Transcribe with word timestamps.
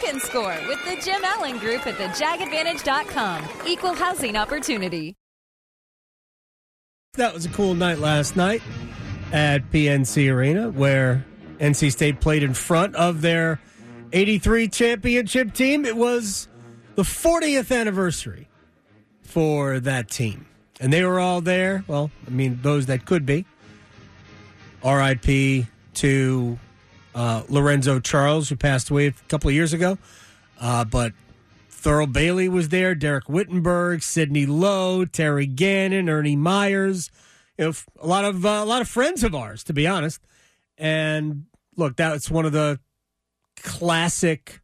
can 0.00 0.20
score 0.20 0.56
with 0.68 0.84
the 0.84 1.00
Jim 1.04 1.22
Allen 1.24 1.58
Group 1.58 1.86
at 1.86 1.94
thejagadvantage.com. 1.96 3.44
Equal 3.66 3.94
housing 3.94 4.36
opportunity. 4.36 5.14
That 7.14 7.32
was 7.32 7.46
a 7.46 7.48
cool 7.50 7.74
night 7.74 7.98
last 7.98 8.36
night 8.36 8.62
at 9.32 9.70
PNC 9.70 10.32
Arena 10.32 10.70
where 10.70 11.24
NC 11.58 11.92
State 11.92 12.20
played 12.20 12.42
in 12.42 12.54
front 12.54 12.94
of 12.94 13.22
their 13.22 13.60
83 14.12 14.68
championship 14.68 15.54
team. 15.54 15.84
It 15.84 15.96
was 15.96 16.48
the 16.94 17.02
40th 17.02 17.74
anniversary 17.74 18.48
for 19.22 19.80
that 19.80 20.10
team. 20.10 20.46
And 20.78 20.92
they 20.92 21.04
were 21.04 21.18
all 21.18 21.40
there. 21.40 21.84
Well, 21.86 22.10
I 22.26 22.30
mean, 22.30 22.60
those 22.62 22.86
that 22.86 23.06
could 23.06 23.24
be. 23.24 23.46
RIP 24.84 25.66
to 25.94 26.58
uh, 27.16 27.42
Lorenzo 27.48 27.98
Charles, 27.98 28.50
who 28.50 28.56
passed 28.56 28.90
away 28.90 29.06
a 29.06 29.12
couple 29.28 29.48
of 29.48 29.54
years 29.54 29.72
ago. 29.72 29.98
Uh, 30.60 30.84
but 30.84 31.14
Thurl 31.70 32.12
Bailey 32.12 32.48
was 32.48 32.68
there, 32.68 32.94
Dereck 32.94 33.24
Whittenburg, 33.24 34.02
Sidney 34.02 34.44
Lowe, 34.44 35.06
Terry 35.06 35.46
Gannon, 35.46 36.08
Ernie 36.08 36.36
Myers. 36.36 37.10
You 37.58 37.64
know, 37.66 37.72
a 38.00 38.06
lot 38.06 38.24
of 38.26 38.44
uh, 38.44 38.60
a 38.62 38.64
lot 38.66 38.82
of 38.82 38.88
friends 38.88 39.24
of 39.24 39.34
ours, 39.34 39.64
to 39.64 39.72
be 39.72 39.86
honest. 39.86 40.20
And 40.76 41.46
look, 41.74 41.96
that's 41.96 42.30
one 42.30 42.44
of 42.44 42.52
the 42.52 42.80
classic 43.62 44.60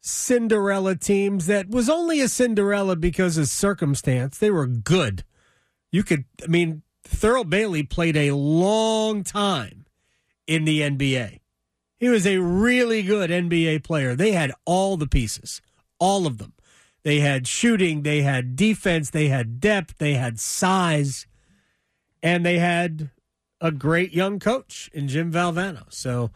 Cinderella 0.00 0.94
teams 0.94 1.46
that 1.46 1.68
was 1.68 1.90
only 1.90 2.20
a 2.20 2.28
Cinderella 2.28 2.94
because 2.94 3.36
of 3.38 3.48
circumstance. 3.48 4.38
They 4.38 4.52
were 4.52 4.68
good. 4.68 5.24
You 5.90 6.04
could, 6.04 6.26
I 6.44 6.46
mean, 6.46 6.82
Thurl 7.08 7.48
Bailey 7.48 7.82
played 7.82 8.16
a 8.16 8.30
long 8.32 9.24
time 9.24 9.86
in 10.46 10.64
the 10.64 10.80
NBA. 10.80 11.40
He 11.98 12.08
was 12.08 12.26
a 12.26 12.38
really 12.38 13.02
good 13.02 13.30
NBA 13.30 13.82
player. 13.82 14.14
They 14.14 14.32
had 14.32 14.52
all 14.64 14.96
the 14.96 15.06
pieces, 15.06 15.62
all 15.98 16.26
of 16.26 16.38
them. 16.38 16.52
They 17.02 17.20
had 17.20 17.46
shooting, 17.46 18.02
they 18.02 18.22
had 18.22 18.56
defense, 18.56 19.10
they 19.10 19.28
had 19.28 19.60
depth, 19.60 19.98
they 19.98 20.14
had 20.14 20.40
size, 20.40 21.26
and 22.22 22.44
they 22.44 22.58
had 22.58 23.10
a 23.60 23.70
great 23.70 24.12
young 24.12 24.38
coach 24.38 24.90
in 24.92 25.08
Jim 25.08 25.32
Valvano. 25.32 25.84
So, 25.88 26.32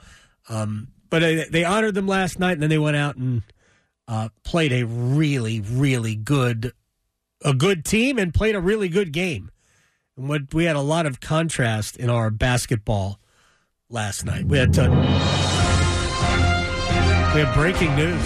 um, 0.49 0.89
but 1.11 1.19
they, 1.19 1.45
they 1.45 1.65
honored 1.65 1.95
them 1.95 2.07
last 2.07 2.39
night, 2.39 2.53
and 2.53 2.63
then 2.63 2.71
they 2.71 2.79
went 2.79 2.97
out 2.97 3.17
and 3.17 3.43
uh, 4.07 4.29
played 4.45 4.73
a 4.73 4.85
really, 4.85 5.61
really 5.61 6.15
good, 6.15 6.73
a 7.45 7.53
good 7.53 7.85
team, 7.85 8.19
and 8.19 8.33
played 8.33 8.55
a 8.55 8.61
really 8.61 8.89
good 8.89 9.13
game. 9.13 9.51
And 10.17 10.29
what 10.29 10.55
we 10.55 10.65
had 10.65 10.77
a 10.77 10.81
lot 10.81 11.05
of 11.05 11.21
contrast 11.21 11.97
in 11.97 12.09
our 12.09 12.31
basketball 12.31 13.19
last 13.91 14.25
night. 14.25 14.45
We 14.45 14.59
had 14.59 14.73
to, 14.75 14.89
we 17.35 17.41
have 17.41 17.55
breaking 17.55 17.95
news. 17.95 18.23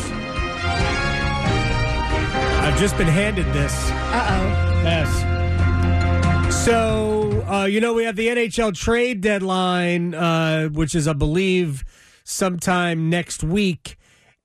I've 2.62 2.78
just 2.78 2.96
been 2.96 3.06
handed 3.08 3.46
this. 3.52 3.72
Uh 3.90 4.26
oh. 4.30 4.82
Yes. 4.84 6.64
So, 6.64 7.44
uh, 7.46 7.66
you 7.66 7.80
know, 7.80 7.92
we 7.92 8.04
have 8.04 8.16
the 8.16 8.28
NHL 8.28 8.74
trade 8.74 9.20
deadline, 9.20 10.14
uh, 10.14 10.68
which 10.68 10.94
is, 10.94 11.06
I 11.06 11.12
believe, 11.12 11.84
sometime 12.24 13.10
next 13.10 13.44
week. 13.44 13.96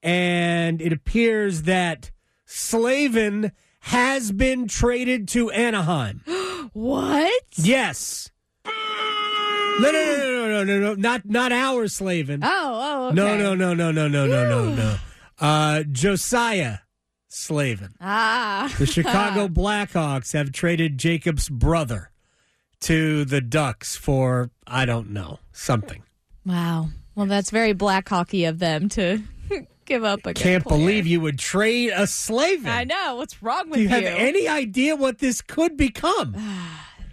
And 0.02 0.82
it 0.82 0.92
appears 0.92 1.62
that 1.62 2.10
Slavin 2.44 3.52
has 3.80 4.32
been 4.32 4.68
traded 4.68 5.28
to 5.28 5.50
Anaheim. 5.50 6.22
What? 6.72 7.42
Yes. 7.56 8.30
No, 9.82 9.90
no, 9.92 10.02
no, 10.02 10.46
no, 10.48 10.48
no, 10.48 10.64
no, 10.64 10.78
no, 10.80 10.94
not 10.94 11.24
not 11.24 11.52
our 11.52 11.88
Slavin. 11.88 12.40
Oh, 12.42 12.48
oh, 12.48 13.06
okay. 13.08 13.14
No, 13.16 13.36
no, 13.36 13.54
no, 13.54 13.74
no, 13.74 13.90
no, 13.92 14.08
no, 14.08 14.26
no, 14.26 14.48
no, 14.48 14.74
no. 14.74 14.96
Uh, 15.40 15.82
Josiah 15.90 16.78
Slavin. 17.28 17.94
Ah. 18.00 18.72
The 18.78 18.86
Chicago 18.86 19.48
Blackhawks 19.48 20.32
have 20.32 20.52
traded 20.52 20.98
Jaccob's 20.98 21.48
brother 21.48 22.10
to 22.80 23.24
the 23.24 23.40
Ducks 23.40 23.96
for 23.96 24.50
I 24.66 24.84
don't 24.84 25.10
know 25.10 25.38
something. 25.52 26.02
Wow. 26.44 26.88
Well, 27.14 27.26
that's 27.26 27.50
very 27.50 27.72
black 27.72 28.08
hockey 28.08 28.44
of 28.46 28.58
them 28.58 28.88
to 28.90 29.22
give 29.84 30.04
up 30.04 30.20
a 30.26 30.32
Can't 30.34 30.64
player. 30.64 30.78
believe 30.78 31.06
you 31.06 31.20
would 31.20 31.38
trade 31.38 31.92
a 31.94 32.06
Slavin. 32.06 32.68
I 32.68 32.84
know. 32.84 33.16
What's 33.16 33.42
wrong 33.42 33.68
with 33.70 33.76
Do 33.78 33.82
you? 33.82 33.88
you 33.88 33.94
have 33.94 34.04
any 34.04 34.48
idea 34.48 34.96
what 34.96 35.18
this 35.18 35.42
could 35.42 35.76
become? 35.76 36.34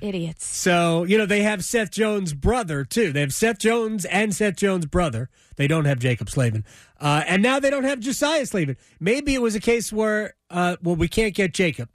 Idiots. 0.02 0.46
So, 0.46 1.04
you 1.04 1.18
know, 1.18 1.26
they 1.26 1.42
have 1.44 1.64
Seth 1.64 1.92
Jones' 1.92 2.34
brother, 2.34 2.84
too. 2.84 3.12
They 3.12 3.22
have 3.22 3.34
Seth 3.34 3.60
Jones 3.60 4.06
and 4.06 4.36
Seth 4.36 4.56
Jones' 4.58 4.86
brother. 4.86 5.30
They 5.56 5.68
don't 5.68 5.86
have 5.86 6.00
Jaccob 6.00 6.30
Slavin. 6.30 6.64
Uh, 7.00 7.24
and 7.28 7.42
now 7.42 7.60
they 7.60 7.70
don't 7.70 7.84
have 7.84 8.00
Josiah 8.00 8.46
Slavin. 8.46 8.78
Maybe 9.00 9.34
it 9.34 9.42
was 9.42 9.56
a 9.56 9.60
case 9.60 9.92
where, 9.92 10.36
uh, 10.50 10.78
well, 10.84 10.96
we 10.96 11.08
can't 11.08 11.34
get 11.34 11.54
Jaccob. 11.54 11.90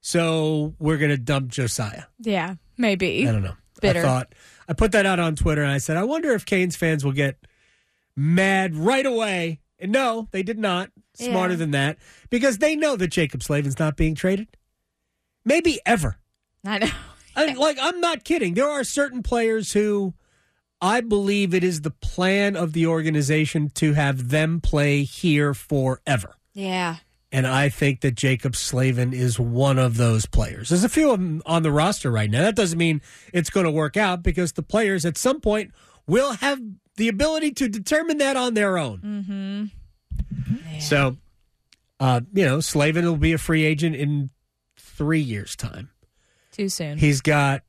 So 0.00 0.74
we're 0.78 0.96
going 0.98 1.10
to 1.10 1.18
dump 1.18 1.48
Josiah. 1.48 2.04
Yeah, 2.18 2.54
maybe. 2.76 3.28
I 3.28 3.32
don't 3.32 3.42
know. 3.42 3.54
Bitter. 3.80 4.00
I 4.00 4.02
thought, 4.02 4.34
I 4.68 4.72
put 4.72 4.92
that 4.92 5.06
out 5.06 5.20
on 5.20 5.36
Twitter 5.36 5.62
and 5.62 5.70
I 5.70 5.78
said, 5.78 5.96
I 5.96 6.04
wonder 6.04 6.32
if 6.32 6.44
Canes 6.46 6.76
fans 6.76 7.04
will 7.04 7.12
get 7.12 7.36
mad 8.16 8.74
right 8.74 9.04
away. 9.06 9.60
And 9.78 9.92
no, 9.92 10.28
they 10.32 10.42
did 10.42 10.58
not. 10.58 10.90
Smarter 11.14 11.52
Yeah. 11.54 11.58
than 11.58 11.70
that 11.72 11.98
because 12.30 12.56
they 12.58 12.74
know 12.74 12.96
that 12.96 13.10
Jaccob 13.10 13.42
Slavin's 13.42 13.78
not 13.78 13.96
being 13.98 14.14
traded. 14.14 14.48
Maybe 15.44 15.78
ever. 15.84 16.16
I 16.64 16.78
know. 16.78 16.90
I, 17.36 17.52
like 17.52 17.78
I'm 17.80 18.00
not 18.00 18.24
kidding. 18.24 18.54
There 18.54 18.68
are 18.68 18.84
certain 18.84 19.22
players 19.22 19.72
who 19.72 20.14
I 20.80 21.00
believe 21.00 21.54
it 21.54 21.62
is 21.62 21.82
the 21.82 21.90
plan 21.90 22.56
of 22.56 22.72
the 22.72 22.86
organization 22.86 23.70
to 23.76 23.92
have 23.92 24.30
them 24.30 24.60
play 24.60 25.04
here 25.04 25.54
forever. 25.54 26.36
Yeah. 26.54 26.96
And 27.30 27.46
I 27.46 27.70
think 27.70 28.02
that 28.02 28.14
Jaccob 28.14 28.54
Slavin 28.54 29.14
is 29.14 29.38
one 29.38 29.78
of 29.78 29.96
those 29.96 30.26
players. 30.26 30.68
There's 30.68 30.84
a 30.84 30.88
few 30.88 31.12
of 31.12 31.18
them 31.18 31.40
on 31.46 31.62
the 31.62 31.72
roster 31.72 32.10
right 32.10 32.30
now. 32.30 32.42
That 32.42 32.56
doesn't 32.56 32.78
mean 32.78 33.00
it's 33.32 33.48
going 33.48 33.64
to 33.64 33.70
work 33.70 33.96
out 33.96 34.22
because 34.22 34.52
the 34.52 34.62
players 34.62 35.06
at 35.06 35.16
some 35.16 35.40
point 35.40 35.72
will 36.06 36.32
have 36.32 36.60
the 36.96 37.08
ability 37.08 37.52
to 37.52 37.68
determine 37.68 38.18
that 38.18 38.36
on 38.36 38.52
their 38.52 38.76
own. 38.76 38.98
Mm-hmm. 38.98 40.78
So, 40.80 41.16
uh, 42.00 42.20
you 42.34 42.44
know, 42.44 42.60
Slavin 42.60 43.06
will 43.06 43.16
be 43.16 43.32
a 43.32 43.38
free 43.38 43.64
agent 43.64 43.96
in 43.96 44.28
three 44.76 45.20
years' 45.20 45.56
time. 45.56 45.88
Too 46.52 46.68
soon. 46.68 46.98
He's 46.98 47.20
got 47.20 47.62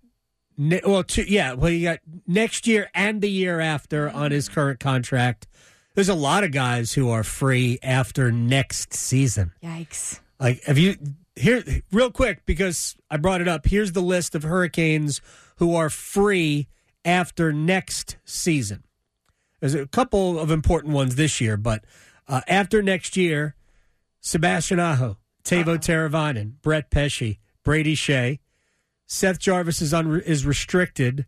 well, 0.57 1.03
two, 1.03 1.23
yeah, 1.23 1.53
well, 1.53 1.71
he 1.71 1.81
got 1.81 1.99
next 2.27 2.67
year 2.67 2.89
and 2.93 3.21
the 3.21 3.29
year 3.29 3.59
after 3.59 4.09
on 4.09 4.31
his 4.31 4.49
current 4.49 4.79
contract. 4.79 5.47
There's 5.95 6.09
a 6.09 6.15
lot 6.15 6.43
of 6.43 6.51
guys 6.51 6.93
who 6.93 7.09
are 7.09 7.23
free 7.23 7.79
after 7.81 8.31
next 8.31 8.93
season. 8.93 9.51
Yikes. 9.63 10.19
Like, 10.39 10.63
have 10.63 10.77
you 10.77 10.95
here 11.35 11.63
real 11.91 12.11
quick 12.11 12.45
because 12.45 12.95
I 13.09 13.17
brought 13.17 13.41
it 13.41 13.47
up? 13.47 13.65
Here's 13.65 13.91
the 13.91 14.01
list 14.01 14.35
of 14.35 14.43
Hurricanes 14.43 15.21
who 15.57 15.75
are 15.75 15.89
free 15.89 16.67
after 17.05 17.51
next 17.51 18.17
season. 18.25 18.83
There's 19.59 19.75
a 19.75 19.87
couple 19.87 20.39
of 20.39 20.51
important 20.51 20.93
ones 20.93 21.15
this 21.15 21.39
year, 21.39 21.57
but 21.57 21.85
uh, 22.27 22.41
after 22.47 22.81
next 22.81 23.15
year, 23.15 23.55
Sebastian 24.19 24.79
Aho, 24.79 25.17
Teuvo 25.43 25.77
Teravainen, 25.77 26.53
Brett 26.61 26.89
Pesce, 26.89 27.37
Brady 27.63 27.95
Skjei, 27.95 28.39
Seth 29.05 29.39
Jarvis 29.39 29.81
is 29.81 29.93
un- 29.93 30.21
is 30.25 30.45
restricted. 30.45 31.25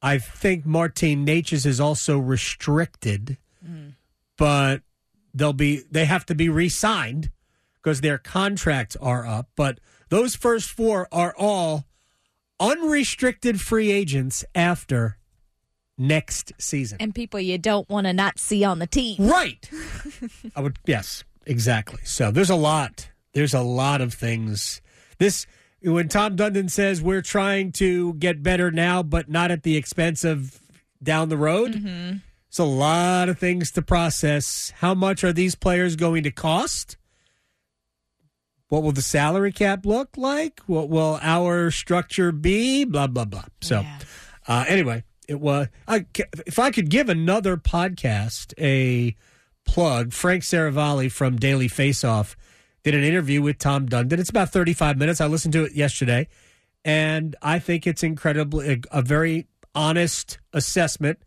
I 0.00 0.18
think 0.18 0.64
Martin 0.64 1.26
Necas 1.26 1.66
is 1.66 1.80
also 1.80 2.18
restricted, 2.18 3.36
mm. 3.66 3.94
but 4.36 4.82
they'll 5.34 5.52
be 5.52 5.82
they 5.90 6.04
have 6.04 6.24
to 6.26 6.34
be 6.34 6.48
re-signed 6.48 7.30
because 7.74 8.00
their 8.00 8.18
contracts 8.18 8.96
are 8.96 9.26
up. 9.26 9.48
But 9.56 9.80
those 10.08 10.36
first 10.36 10.70
four 10.70 11.08
are 11.10 11.34
all 11.36 11.84
unrestricted 12.60 13.60
free 13.60 13.90
agents 13.90 14.44
after 14.54 15.18
next 15.96 16.52
season. 16.58 16.98
And 17.00 17.14
people 17.14 17.40
you 17.40 17.58
don't 17.58 17.88
want 17.88 18.06
to 18.06 18.12
not 18.12 18.38
see 18.38 18.64
on 18.64 18.78
the 18.78 18.86
team. 18.86 19.16
Right. 19.18 19.68
I 20.56 20.60
would 20.60 20.78
yes, 20.86 21.24
exactly. 21.46 22.00
So 22.04 22.30
there's 22.30 22.50
a 22.50 22.56
lot. 22.56 23.10
There's 23.32 23.54
a 23.54 23.60
lot 23.60 24.00
of 24.00 24.14
things. 24.14 24.80
This 25.18 25.46
when 25.82 26.08
Tom 26.08 26.36
Dundon 26.36 26.70
says 26.70 27.00
we're 27.02 27.22
trying 27.22 27.72
to 27.72 28.14
get 28.14 28.42
better 28.42 28.70
now, 28.70 29.02
but 29.02 29.28
not 29.28 29.50
at 29.50 29.62
the 29.62 29.76
expense 29.76 30.24
of 30.24 30.60
down 31.02 31.28
the 31.28 31.36
road. 31.36 32.20
It's 32.48 32.58
a 32.58 32.64
lot 32.64 33.28
of 33.28 33.38
things 33.38 33.70
to 33.72 33.82
process. 33.82 34.72
How 34.78 34.94
much 34.94 35.22
are 35.22 35.32
these 35.32 35.54
players 35.54 35.96
going 35.96 36.22
to 36.24 36.30
cost? 36.30 36.96
What 38.68 38.82
will 38.82 38.92
the 38.92 39.02
salary 39.02 39.52
cap 39.52 39.86
look 39.86 40.16
like? 40.16 40.60
What 40.66 40.88
will 40.90 41.18
our 41.22 41.70
structure 41.70 42.32
be? 42.32 42.84
Blah 42.84 43.06
blah 43.06 43.24
blah. 43.24 43.44
So, 43.62 43.80
Yeah. 43.80 43.98
uh, 44.46 44.64
anyway, 44.68 45.04
it 45.26 45.40
was. 45.40 45.68
I, 45.86 46.04
if 46.46 46.58
I 46.58 46.70
could 46.70 46.90
give 46.90 47.08
another 47.08 47.56
podcast 47.56 48.52
a 48.58 49.16
plug, 49.64 50.12
Frank 50.12 50.42
Seravalli 50.42 51.10
from 51.10 51.36
Daily 51.36 51.68
Faceoff 51.68 52.34
did 52.90 53.02
an 53.02 53.04
interview 53.04 53.42
with 53.42 53.58
Tom 53.58 53.86
Dundon. 53.86 54.18
It's 54.18 54.30
about 54.30 54.50
35 54.50 54.96
minutes. 54.96 55.20
I 55.20 55.26
listened 55.26 55.52
to 55.52 55.64
it 55.64 55.74
yesterday, 55.74 56.26
and 56.86 57.36
I 57.42 57.58
think 57.58 57.86
it's 57.86 58.02
incredibly 58.02 58.72
a, 58.72 58.98
a 58.98 59.02
very 59.02 59.46
honest 59.74 60.38
assessment 60.54 61.18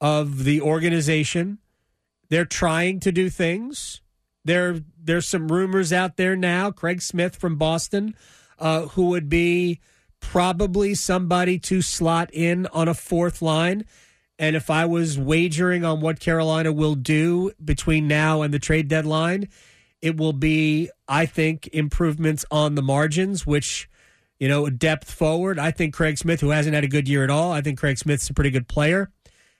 of 0.00 0.44
the 0.44 0.60
organization. 0.60 1.58
They're 2.28 2.44
trying 2.44 3.00
to 3.00 3.10
do 3.10 3.30
things. 3.30 4.00
There, 4.44 4.78
there's 4.96 5.26
some 5.26 5.50
rumors 5.50 5.92
out 5.92 6.16
there 6.16 6.36
now. 6.36 6.70
Craig 6.70 7.02
Smith 7.02 7.34
from 7.34 7.56
Boston, 7.56 8.14
uh, 8.60 8.82
who 8.82 9.06
would 9.06 9.28
be 9.28 9.80
probably 10.20 10.94
somebody 10.94 11.58
to 11.58 11.82
slot 11.82 12.30
in 12.32 12.68
on 12.68 12.86
a 12.86 12.94
fourth 12.94 13.42
line. 13.42 13.84
And 14.38 14.54
if 14.54 14.70
I 14.70 14.84
was 14.84 15.18
wagering 15.18 15.84
on 15.84 16.00
what 16.00 16.20
Carolina 16.20 16.72
will 16.72 16.94
do 16.94 17.50
between 17.62 18.06
now 18.06 18.42
and 18.42 18.54
the 18.54 18.60
trade 18.60 18.86
deadline, 18.86 19.48
it 20.02 20.16
will 20.16 20.32
be, 20.32 20.90
I 21.08 21.26
think, 21.26 21.68
improvements 21.72 22.44
on 22.50 22.74
the 22.74 22.82
margins, 22.82 23.46
which, 23.46 23.88
you 24.38 24.48
know, 24.48 24.68
depth 24.68 25.10
forward. 25.10 25.58
I 25.58 25.70
think 25.70 25.94
Craig 25.94 26.18
Smith, 26.18 26.40
who 26.40 26.50
hasn't 26.50 26.74
had 26.74 26.84
a 26.84 26.88
good 26.88 27.08
year 27.08 27.24
at 27.24 27.30
all, 27.30 27.52
I 27.52 27.60
think 27.60 27.78
Craig 27.78 27.96
Smith's 27.96 28.28
a 28.28 28.34
pretty 28.34 28.50
good 28.50 28.68
player. 28.68 29.10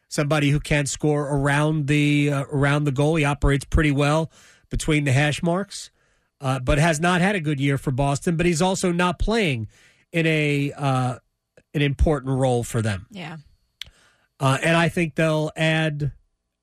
Somebody 0.08 0.50
who 0.50 0.60
can 0.60 0.84
score 0.84 1.28
around 1.28 1.86
the 1.86 2.30
uh, 2.30 2.44
around 2.52 2.84
the 2.84 2.92
goal. 2.92 3.14
He 3.14 3.24
operates 3.24 3.64
pretty 3.64 3.92
well 3.92 4.30
between 4.68 5.04
the 5.04 5.12
hash 5.12 5.42
marks, 5.42 5.90
uh, 6.40 6.58
but 6.58 6.78
has 6.78 7.00
not 7.00 7.22
had 7.22 7.34
a 7.34 7.40
good 7.40 7.58
year 7.58 7.78
for 7.78 7.92
Boston. 7.92 8.36
But 8.36 8.44
he's 8.44 8.60
also 8.60 8.92
not 8.92 9.18
playing 9.18 9.68
in 10.12 10.26
a 10.26 10.72
uh, 10.76 11.18
an 11.72 11.80
important 11.80 12.36
role 12.36 12.62
for 12.62 12.82
them. 12.82 13.06
Yeah. 13.10 13.38
Uh, 14.38 14.58
and 14.62 14.76
I 14.76 14.88
think 14.88 15.14
they'll 15.14 15.52
add, 15.56 16.12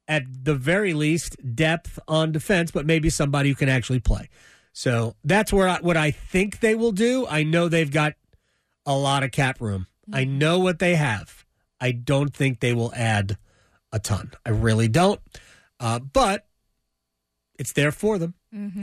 at 0.09 0.23
the 0.43 0.55
very 0.55 0.93
least, 0.93 1.37
depth 1.55 1.99
on 2.07 2.33
defense, 2.33 2.71
but 2.71 2.85
maybe 2.85 3.09
somebody 3.09 3.49
who 3.49 3.55
can 3.55 3.69
actually 3.69 3.99
play. 3.99 4.27
So 4.73 5.15
that's 5.23 5.53
where 5.53 5.69
I, 5.69 5.79
what 5.79 5.95
I 5.95 6.11
think 6.11 6.59
they 6.59 6.73
will 6.75 6.91
do. 6.91 7.27
I 7.27 7.43
know 7.43 7.69
they've 7.69 7.89
got 7.91 8.15
a 8.85 8.97
lot 8.97 9.23
of 9.23 9.31
cap 9.31 9.61
room. 9.61 9.85
I 10.11 10.23
know 10.23 10.59
what 10.59 10.79
they 10.79 10.95
have. 10.95 11.45
I 11.79 11.91
don't 11.91 12.33
think 12.35 12.59
they 12.59 12.73
will 12.73 12.91
add 12.95 13.37
a 13.91 13.99
ton. 13.99 14.31
I 14.43 14.49
really 14.49 14.87
don't. 14.87 15.21
Uh, 15.79 15.99
but 15.99 16.47
it's 17.59 17.73
there 17.73 17.91
for 17.91 18.17
them. 18.17 18.33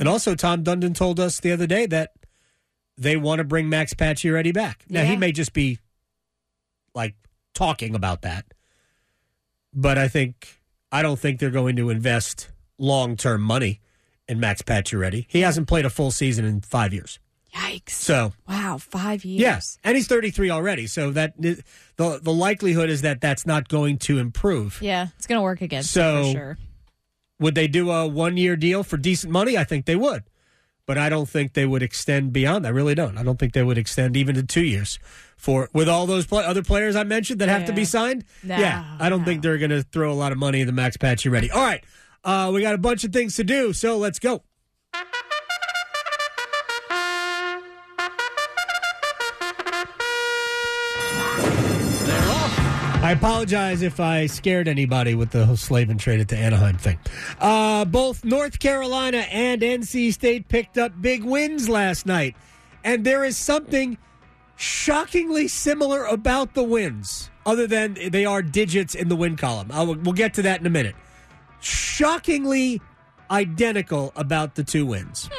And 0.01 0.09
also, 0.09 0.37
Tom 0.37 0.63
Dundon 0.63 0.95
told 0.95 1.19
us 1.19 1.41
the 1.41 1.51
other 1.51 1.67
day 1.67 1.87
that 1.87 2.13
they 2.97 3.17
want 3.17 3.41
to 3.41 3.45
bring 3.45 3.69
Max 3.69 3.93
Pacioretty 3.95 4.55
back. 4.55 4.85
Now 4.89 5.03
he 5.03 5.17
may 5.17 5.33
just 5.33 5.53
be 5.53 5.79
like 6.95 7.17
talking 7.53 7.97
about 7.97 8.23
that, 8.23 8.45
but 9.75 9.99
I 9.99 10.07
think 10.09 10.61
I 10.93 11.03
don't 11.03 11.19
think 11.19 11.41
they're 11.41 11.51
going 11.51 11.77
to 11.77 11.91
invest 11.91 12.51
long 12.79 13.17
term 13.17 13.43
money 13.43 13.81
in 14.29 14.41
Max 14.41 14.63
Pacioretty. 14.63 15.27
He 15.29 15.41
hasn't 15.41 15.69
played 15.69 15.85
a 15.85 15.91
full 15.91 16.11
season 16.11 16.45
in 16.45 16.61
five 16.61 16.93
years, 16.95 17.19
Yikes. 17.55 17.91
so 17.91 18.33
wow, 18.49 18.79
five 18.79 19.25
years. 19.25 19.41
yes, 19.41 19.79
and 19.85 19.97
he's 19.97 20.07
thirty 20.07 20.31
three 20.31 20.51
already. 20.51 20.87
So 20.87 21.11
that 21.13 21.35
the 21.41 21.63
the 21.97 22.33
likelihood 22.33 22.91
is 22.91 23.03
that 23.03 23.21
that's 23.21 23.47
not 23.47 23.69
going 23.69 23.99
to 23.99 24.19
improve. 24.19 24.81
Yeah, 24.83 25.09
it's 25.17 25.27
going 25.27 25.39
to 25.39 25.43
work 25.43 25.61
against 25.61 25.91
So- 25.93 26.33
sure. 26.33 26.59
Would 27.39 27.55
they 27.55 27.69
do 27.69 27.91
a 27.91 28.07
one 28.07 28.39
year 28.39 28.57
deal 28.57 28.83
for 28.83 28.97
decent 28.97 29.31
money? 29.31 29.59
I 29.59 29.65
think 29.65 29.85
they 29.85 29.95
would. 29.97 30.25
But 30.87 30.99
I 30.99 31.09
don't 31.09 31.29
think 31.29 31.55
they 31.55 31.67
would 31.67 31.83
extend 31.83 32.33
beyond. 32.33 32.65
I 32.65 32.71
really 32.71 32.95
don't. 32.95 33.19
I 33.19 33.25
don't 33.25 33.39
think 33.39 33.53
they 33.55 33.63
would 33.65 33.77
extend 33.77 34.17
even 34.17 34.37
to 34.37 34.43
two 34.45 34.63
years 34.65 35.01
for 35.37 35.69
with 35.73 35.89
all 35.89 36.07
those 36.07 36.27
play, 36.27 36.45
other 36.45 36.63
players 36.63 36.95
I 36.95 37.03
mentioned 37.03 37.41
that 37.41 37.49
have 37.49 37.67
to 37.67 37.73
be 37.73 37.85
signed. 37.85 38.25
No, 38.45 38.57
yeah, 38.57 38.97
I 39.01 39.09
don't 39.09 39.25
think 39.25 39.43
they're 39.43 39.59
going 39.59 39.71
to 39.71 39.83
throw 39.83 40.13
a 40.13 40.15
lot 40.15 40.31
of 40.33 40.39
money 40.39 40.61
in 40.61 40.67
the 40.67 40.73
Max 40.73 40.97
Pacioretty. 40.97 41.53
All 41.53 41.61
right, 41.63 41.83
uh, 42.25 42.51
we 42.55 42.63
got 42.63 42.75
a 42.75 42.79
bunch 42.79 43.03
of 43.03 43.13
things 43.13 43.35
to 43.37 43.45
do, 43.45 43.73
so 43.73 43.99
let's 43.99 44.21
go. 44.21 44.43
I 53.07 53.13
apologize 53.13 53.83
if 53.83 54.01
I 54.01 54.27
scared 54.27 54.67
anybody 54.67 55.15
with 55.15 55.31
the 55.31 55.47
whole 55.47 55.57
Slavin 55.57 55.97
traded 55.97 56.29
to 56.31 56.37
Anaheim 56.37 56.77
thing. 56.77 56.99
Uh, 57.39 57.85
both 57.85 58.25
North 58.25 58.59
Carolina 58.59 59.19
and 59.31 59.63
NC 59.63 60.13
State 60.13 60.49
picked 60.49 60.77
up 60.77 61.01
big 61.01 61.23
wins 61.23 61.69
last 61.69 62.05
night. 62.05 62.35
And 62.83 63.05
there 63.05 63.25
is 63.25 63.37
something 63.37 63.97
shockingly 64.57 65.47
similar 65.47 66.05
about 66.05 66.55
the 66.55 66.65
wins, 66.65 67.31
other 67.47 67.69
than 67.69 67.97
they 68.11 68.25
are 68.25 68.43
digits 68.43 68.97
in 68.97 69.09
the 69.09 69.15
win 69.15 69.37
column. 69.37 69.71
I 69.71 69.85
will, 69.85 69.95
we'll 69.95 70.13
get 70.13 70.35
to 70.35 70.43
that 70.43 70.59
in 70.59 70.67
a 70.67 70.71
minute. 70.71 70.97
Shockingly 71.61 72.83
identical 73.31 74.13
about 74.17 74.57
the 74.57 74.65
two 74.65 74.85
wins. 74.85 75.31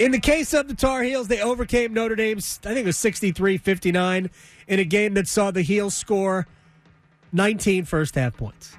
In 0.00 0.12
the 0.12 0.18
case 0.18 0.54
of 0.54 0.66
the 0.66 0.74
Tar 0.74 1.02
Heels, 1.02 1.28
they 1.28 1.42
overcame 1.42 1.92
Notre 1.92 2.16
Dame's, 2.16 2.58
I 2.64 2.68
think 2.68 2.84
it 2.84 2.86
was 2.86 2.96
63 2.96 3.58
59 3.58 4.30
in 4.66 4.78
a 4.78 4.84
game 4.84 5.12
that 5.12 5.28
saw 5.28 5.50
the 5.50 5.60
Heels 5.60 5.94
score 5.94 6.46
19 7.34 7.84
first 7.84 8.14
half 8.14 8.34
points. 8.34 8.78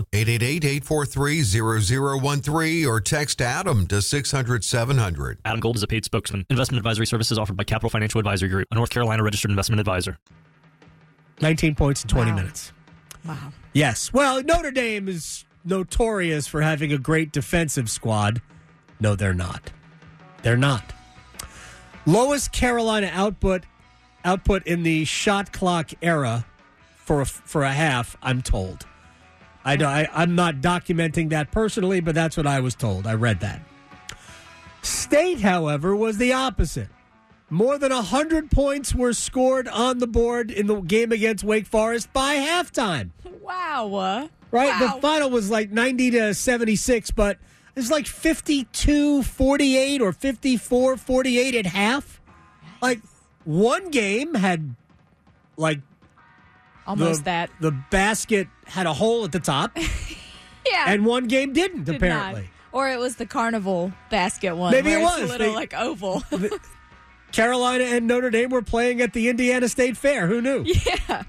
888-843-0013 0.11 2.87
or 2.87 2.99
text 3.01 3.41
Adam 3.41 3.87
to 3.87 3.95
600-700. 3.95 5.37
Adam 5.45 5.59
Gold 5.59 5.75
is 5.77 5.83
a 5.83 5.87
paid 5.87 6.05
spokesman. 6.05 6.45
Investment 6.49 6.77
advisory 6.79 7.07
services 7.07 7.37
offered 7.37 7.57
by 7.57 7.63
Capital 7.63 7.89
Financial 7.89 8.19
Advisory 8.19 8.49
Group, 8.49 8.67
a 8.71 8.75
North 8.75 8.89
Carolina 8.89 9.23
registered 9.23 9.51
investment 9.51 9.79
advisor. 9.79 10.17
19 11.41 11.75
points 11.75 12.03
in 12.03 12.09
20 12.09 12.31
Wow. 12.31 12.37
minutes. 12.37 12.71
Wow. 13.25 13.53
Yes. 13.73 14.11
Well, 14.13 14.43
Notre 14.43 14.71
Dame 14.71 15.07
is 15.07 15.45
notorious 15.63 16.47
for 16.47 16.61
having 16.61 16.91
a 16.91 16.97
great 16.97 17.31
defensive 17.31 17.89
squad. 17.89 18.41
No, 18.99 19.15
they're 19.15 19.33
not. 19.33 19.71
They're 20.43 20.57
not. 20.57 20.93
Lowest 22.05 22.51
Carolina 22.51 23.09
output 23.13 23.63
output 24.23 24.65
in 24.67 24.83
the 24.83 25.03
shot 25.05 25.51
clock 25.51 25.89
era 26.01 26.45
for 26.95 27.21
a, 27.21 27.25
for 27.25 27.63
a 27.63 27.71
half. 27.71 28.15
I'm 28.21 28.41
told. 28.43 28.85
I, 29.63 29.75
don't- 29.75 29.89
I 29.89 30.07
I'm 30.13 30.35
not 30.35 30.55
documenting 30.55 31.29
that 31.29 31.51
personally, 31.51 31.99
but 32.01 32.15
that's 32.15 32.35
what 32.37 32.47
I 32.47 32.59
was 32.59 32.75
told. 32.75 33.05
I 33.07 33.13
read 33.13 33.39
that. 33.41 33.61
State, 34.81 35.41
however, 35.41 35.95
was 35.95 36.17
the 36.17 36.33
opposite. 36.33 36.89
More 37.49 37.77
than 37.77 37.91
100 37.91 38.49
points 38.49 38.95
were 38.95 39.13
scored 39.13 39.67
on 39.67 39.99
the 39.99 40.07
board 40.07 40.49
in 40.49 40.67
the 40.67 40.79
game 40.81 41.11
against 41.11 41.43
Wake 41.43 41.67
Forest 41.67 42.11
by 42.13 42.35
halftime. 42.35 43.11
Wow. 43.41 43.93
Uh, 43.95 44.27
right? 44.51 44.79
Wow. 44.79 44.95
The 44.95 45.01
final 45.01 45.29
was 45.29 45.49
like 45.49 45.71
90 45.71 46.11
to 46.11 46.33
76, 46.33 47.11
but 47.11 47.37
it's 47.75 47.89
like 47.91 48.05
52 48.07 49.23
48 49.23 50.01
or 50.01 50.13
54 50.13 50.95
48 50.95 51.55
at 51.55 51.65
half. 51.65 52.21
Like 52.81 53.01
one 53.43 53.89
game 53.89 54.35
had 54.35 54.75
like 55.57 55.79
Almost 56.87 57.21
the, 57.21 57.25
that. 57.25 57.49
the 57.59 57.71
basket 57.71 58.47
had 58.71 58.85
a 58.87 58.93
hole 58.93 59.23
at 59.25 59.31
the 59.31 59.39
top, 59.39 59.77
Yeah. 60.69 60.85
and 60.87 61.05
one 61.05 61.27
game 61.27 61.53
didn't, 61.53 61.83
Did 61.85 61.95
apparently. 61.97 62.41
not. 62.43 62.49
Or 62.73 62.89
it 62.89 62.97
was 62.99 63.17
the 63.17 63.25
carnival 63.25 63.91
basket 64.09 64.55
one. 64.55 64.71
Maybe 64.71 64.91
it 64.93 65.01
it's 65.01 65.17
a 65.17 65.25
little 65.25 65.37
They- 65.49 65.53
like 65.55 65.73
oval. 65.73 66.23
Carolina 67.31 67.83
and 67.85 68.07
Notre 68.07 68.29
Dame 68.29 68.49
were 68.49 68.61
playing 68.61 69.01
at 69.01 69.13
the 69.13 69.29
Indiana 69.29 69.67
State 69.69 69.95
Fair. 69.97 70.27
Who 70.27 70.41
knew? 70.41 70.63
yeah. 70.65 71.23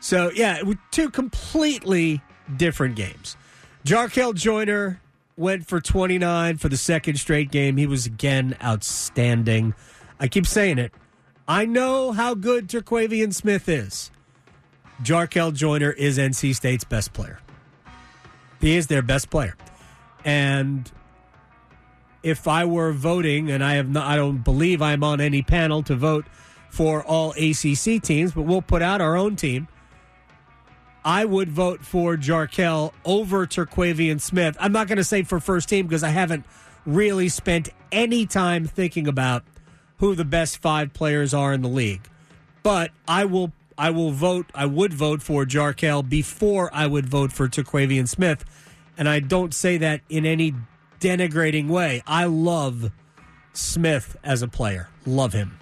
So 0.00 0.30
yeah, 0.34 0.62
two 0.90 1.10
completely 1.10 2.20
different 2.56 2.96
games. 2.96 3.36
Jarkel 3.84 4.34
Joiner 4.34 5.00
went 5.36 5.66
for 5.66 5.80
29 5.80 6.56
for 6.58 6.68
the 6.68 6.76
second 6.76 7.16
straight 7.18 7.50
game. 7.50 7.76
He 7.76 7.86
was 7.86 8.06
again 8.06 8.56
outstanding. 8.62 9.74
I 10.20 10.26
keep 10.28 10.46
saying 10.46 10.78
it. 10.78 10.92
I 11.46 11.64
know 11.64 12.12
how 12.12 12.34
good 12.34 12.68
Terquavion 12.68 13.32
Smith 13.32 13.68
is. 13.68 14.10
Jarkel 15.02 15.54
Joiner 15.54 15.90
is 15.90 16.18
NC 16.18 16.54
State's 16.54 16.84
best 16.84 17.12
player. 17.12 17.38
He 18.60 18.76
is 18.76 18.88
their 18.88 19.02
best 19.02 19.30
player. 19.30 19.56
And 20.24 20.90
if 22.22 22.48
I 22.48 22.64
were 22.64 22.92
voting, 22.92 23.50
and 23.50 23.62
I 23.62 23.74
have 23.74 23.88
not, 23.88 24.06
I 24.06 24.16
don't 24.16 24.38
believe 24.38 24.82
I'm 24.82 25.04
on 25.04 25.20
any 25.20 25.42
panel 25.42 25.82
to 25.84 25.94
vote 25.94 26.26
for 26.70 27.04
all 27.04 27.30
ACC 27.32 28.02
teams, 28.02 28.32
but 28.32 28.42
we'll 28.42 28.62
put 28.62 28.82
out 28.82 29.00
our 29.00 29.16
own 29.16 29.36
team. 29.36 29.68
I 31.04 31.24
would 31.24 31.48
vote 31.48 31.84
for 31.84 32.16
Jarkel 32.16 32.92
over 33.04 33.46
Terquavion 33.46 34.20
Smith. 34.20 34.56
I'm 34.60 34.72
not 34.72 34.88
going 34.88 34.98
to 34.98 35.04
say 35.04 35.22
for 35.22 35.40
first 35.40 35.68
team 35.68 35.86
because 35.86 36.02
I 36.02 36.10
haven't 36.10 36.44
really 36.84 37.28
spent 37.28 37.70
any 37.92 38.26
time 38.26 38.66
thinking 38.66 39.06
about 39.06 39.44
who 39.98 40.14
the 40.14 40.24
best 40.24 40.58
five 40.58 40.92
players 40.92 41.32
are 41.32 41.52
in 41.52 41.62
the 41.62 41.68
league. 41.68 42.02
But 42.62 42.90
I 43.06 43.24
will 43.24 43.52
I 43.78 43.90
will 43.90 44.10
vote 44.10 44.50
I 44.54 44.66
would 44.66 44.92
vote 44.92 45.22
for 45.22 45.46
Jarkel 45.46 46.06
before 46.06 46.68
I 46.74 46.86
would 46.86 47.06
vote 47.06 47.32
for 47.32 47.48
Terquavion 47.48 48.08
Smith. 48.08 48.44
And 48.98 49.08
I 49.08 49.20
don't 49.20 49.54
say 49.54 49.78
that 49.78 50.00
in 50.08 50.26
any 50.26 50.52
denigrating 51.00 51.68
way. 51.68 52.02
I 52.06 52.24
love 52.24 52.90
Smith 53.52 54.16
as 54.24 54.42
a 54.42 54.48
player. 54.48 54.88
Love 55.06 55.32
him. 55.32 55.58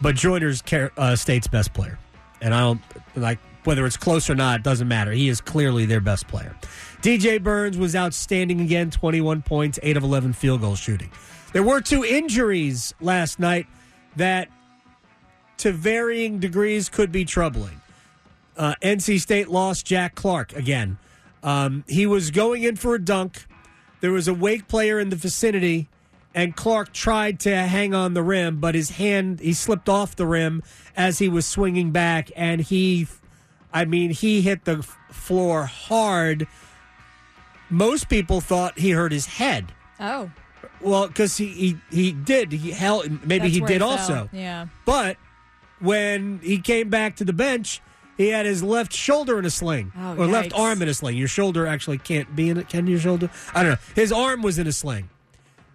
But 0.00 0.14
Joiner's 0.14 0.62
uh, 0.96 1.16
state's 1.16 1.48
best 1.48 1.72
player. 1.72 1.98
And 2.40 2.54
I 2.54 2.60
don't 2.60 2.82
like 3.16 3.38
whether 3.64 3.84
it's 3.84 3.96
close 3.96 4.30
or 4.30 4.34
not, 4.34 4.62
doesn't 4.62 4.88
matter. 4.88 5.10
He 5.12 5.28
is 5.28 5.40
clearly 5.40 5.84
their 5.84 6.00
best 6.00 6.28
player. 6.28 6.56
DJ 7.02 7.42
Burns 7.42 7.76
was 7.76 7.94
outstanding 7.96 8.60
again 8.60 8.90
21 8.90 9.42
points, 9.42 9.78
8 9.82 9.96
of 9.96 10.04
11 10.04 10.32
field 10.32 10.60
goal 10.60 10.76
shooting. 10.76 11.10
There 11.52 11.62
were 11.62 11.80
two 11.80 12.04
injuries 12.04 12.94
last 13.00 13.38
night 13.38 13.66
that, 14.16 14.48
to 15.58 15.72
varying 15.72 16.38
degrees, 16.38 16.88
could 16.88 17.12
be 17.12 17.24
troubling. 17.24 17.80
Uh, 18.56 18.74
NC 18.82 19.20
State 19.20 19.48
lost 19.48 19.86
Jack 19.86 20.14
Clark 20.14 20.52
again. 20.54 20.98
Um, 21.42 21.84
he 21.86 22.06
was 22.06 22.30
going 22.30 22.64
in 22.64 22.76
for 22.76 22.94
a 22.94 22.98
dunk. 22.98 23.46
There 24.00 24.10
was 24.10 24.26
a 24.26 24.34
Wake 24.34 24.66
player 24.66 24.98
in 24.98 25.10
the 25.10 25.16
vicinity, 25.16 25.88
and 26.34 26.56
Clark 26.56 26.92
tried 26.92 27.40
to 27.40 27.54
hang 27.54 27.94
on 27.94 28.14
the 28.14 28.22
rim, 28.22 28.58
but 28.58 28.74
his 28.74 28.90
hand, 28.90 29.40
he 29.40 29.52
slipped 29.52 29.88
off 29.88 30.16
the 30.16 30.26
rim 30.26 30.62
as 30.96 31.18
he 31.18 31.28
was 31.28 31.46
swinging 31.46 31.92
back, 31.92 32.30
and 32.34 32.60
he, 32.60 33.06
I 33.72 33.84
mean, 33.84 34.10
he 34.10 34.42
hit 34.42 34.64
the 34.64 34.82
floor 35.10 35.64
hard. 35.66 36.46
Most 37.70 38.08
people 38.08 38.40
thought 38.40 38.78
he 38.78 38.90
hurt 38.90 39.12
his 39.12 39.26
head. 39.26 39.72
Oh. 40.00 40.30
Well, 40.80 41.08
because 41.08 41.36
he, 41.36 41.48
he 41.48 41.76
he 41.90 42.12
did. 42.12 42.52
He 42.52 42.70
held. 42.70 43.08
Maybe 43.26 43.48
That's 43.48 43.54
he 43.54 43.60
did 43.60 43.82
also. 43.82 44.28
Yeah. 44.32 44.66
But 44.84 45.16
when 45.80 46.40
he 46.42 46.58
came 46.58 46.88
back 46.88 47.16
to 47.16 47.24
the 47.24 47.32
bench, 47.32 47.80
he 48.16 48.28
had 48.28 48.46
his 48.46 48.62
left 48.62 48.92
shoulder 48.92 49.38
in 49.38 49.44
a 49.44 49.50
sling, 49.50 49.92
Oh, 49.96 50.16
or 50.16 50.26
left 50.26 50.52
arm 50.52 50.82
in 50.82 50.88
a 50.88 50.94
sling. 50.94 51.16
Your 51.16 51.28
shoulder 51.28 51.66
actually 51.66 51.98
can't 51.98 52.34
be 52.34 52.48
in 52.48 52.56
it. 52.58 52.68
Can 52.68 52.86
your 52.86 52.98
shoulder? 52.98 53.30
I 53.54 53.62
don't 53.62 53.72
know. 53.72 53.78
His 53.94 54.10
arm 54.12 54.42
was 54.42 54.58
in 54.58 54.66
a 54.66 54.72
sling. 54.72 55.08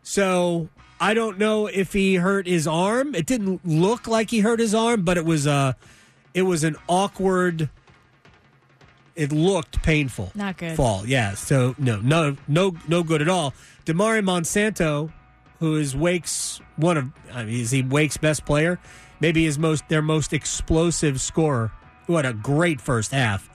So 0.02 0.68
I 1.00 1.14
don't 1.14 1.38
know 1.38 1.68
if 1.68 1.94
he 1.94 2.16
hurt 2.16 2.46
his 2.48 2.68
arm. 2.68 3.16
It 3.16 3.26
didn't 3.26 3.66
look 3.66 4.08
like 4.08 4.30
he 4.30 4.40
hurt 4.42 4.60
his 4.60 4.76
arm, 4.76 5.04
but 5.04 5.18
it 5.18 5.26
was 5.26 5.48
uh 5.48 5.74
it 6.34 6.42
was 6.44 6.64
an 6.64 6.76
awkward. 6.90 7.70
It 9.16 9.32
looked 9.32 9.84
painful. 9.84 10.32
Not 10.34 10.58
good. 10.58 10.76
Fall, 10.76 11.06
yeah. 11.06 11.36
So 11.36 11.76
no, 11.78 12.02
no, 12.02 12.36
no, 12.48 12.76
no 12.88 13.04
good 13.04 13.22
at 13.22 13.30
all. 13.30 13.54
Damari 13.86 14.24
Monsanto, 14.24 15.12
who 15.60 15.76
is 15.76 15.96
Wake's 15.96 16.60
one 16.78 16.98
of, 16.98 17.12
I 17.32 17.44
mean, 17.44 17.60
is 17.62 17.70
he 17.72 17.84
Wake's 17.84 18.18
best 18.18 18.44
player? 18.46 18.80
Maybe 19.24 19.46
his 19.46 19.58
most 19.58 19.88
their 19.88 20.02
most 20.02 20.34
explosive 20.34 21.22
scorer. 21.22 21.72
Who 22.08 22.18
had 22.18 22.26
a 22.26 22.34
great 22.34 22.82
first 22.82 23.12
half. 23.12 23.50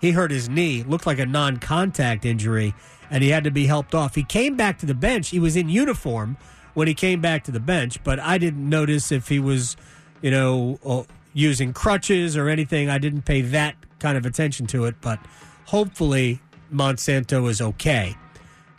He 0.00 0.12
hurt 0.12 0.30
his 0.30 0.48
knee, 0.48 0.82
looked 0.82 1.06
like 1.06 1.18
a 1.18 1.26
non-contact 1.26 2.24
injury, 2.24 2.72
and 3.10 3.22
he 3.22 3.28
had 3.28 3.44
to 3.44 3.50
be 3.50 3.66
helped 3.66 3.94
off. 3.94 4.14
He 4.14 4.24
came 4.24 4.56
back 4.56 4.78
to 4.78 4.86
the 4.86 4.94
bench. 4.94 5.28
He 5.28 5.38
was 5.38 5.56
in 5.56 5.68
uniform 5.68 6.38
when 6.72 6.88
he 6.88 6.94
came 6.94 7.20
back 7.20 7.44
to 7.44 7.50
the 7.50 7.60
bench, 7.60 8.02
but 8.02 8.18
I 8.18 8.38
didn't 8.38 8.66
notice 8.66 9.12
if 9.12 9.28
he 9.28 9.38
was, 9.38 9.76
you 10.22 10.30
know, 10.30 10.78
uh, 10.86 11.02
using 11.34 11.74
crutches 11.74 12.34
or 12.34 12.48
anything. 12.48 12.88
I 12.88 12.96
didn't 12.96 13.26
pay 13.26 13.42
that 13.42 13.76
kind 13.98 14.16
of 14.16 14.24
attention 14.24 14.66
to 14.68 14.86
it, 14.86 14.94
but 15.02 15.18
hopefully 15.66 16.40
Monsanto 16.72 17.50
is 17.50 17.60
okay 17.60 18.16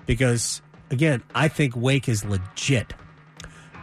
because 0.08 0.64
again, 0.90 1.22
I 1.36 1.50
think 1.50 1.76
Wake 1.76 2.10
is 2.10 2.26
legit. 2.26 2.96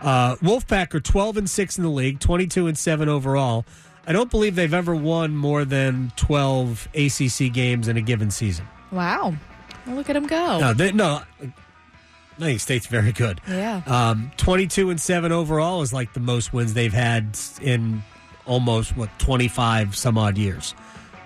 Uh, 0.02 0.37
Wolfpack 0.37 0.95
are 0.95 1.00
12 1.00 1.37
and 1.38 1.50
6 1.50 1.78
in 1.78 1.85
the 1.85 1.90
league, 1.90 2.21
22 2.21 2.67
and 2.67 2.78
7 2.78 3.09
overall. 3.09 3.64
I 4.07 4.12
don't 4.12 4.31
believe 4.31 4.55
they've 4.55 4.73
ever 4.73 4.95
won 4.95 5.37
more 5.37 5.64
than 5.64 6.12
12 6.17 6.88
ACC 6.95 7.52
games 7.52 7.88
in 7.88 7.97
a 7.97 8.00
given 8.00 8.31
season. 8.31 8.67
Wow. 8.90 9.35
Well, 9.87 9.97
look 9.97 10.09
at 10.09 10.14
them 10.14 10.26
go. 10.26 10.61
No, 10.61 10.73
they, 10.73 10.93
no, 10.93 11.23
I 11.40 11.52
think 12.38 12.61
State's 12.61 12.87
very 12.87 13.12
good. 13.12 13.40
Yeah. 13.49 13.83
Um, 13.87 14.31
22 14.37 14.90
and 14.90 15.00
7 15.00 15.33
overall 15.33 15.83
is 15.83 15.93
like 15.93 16.14
the 16.14 16.21
most 16.21 16.52
wins 16.52 16.75
they've 16.75 16.93
had 16.93 17.38
in 17.61 18.02
almost, 18.47 18.97
what, 18.97 19.11
25 19.19 19.97
some 19.97 20.17
odd 20.17 20.38
years. 20.38 20.75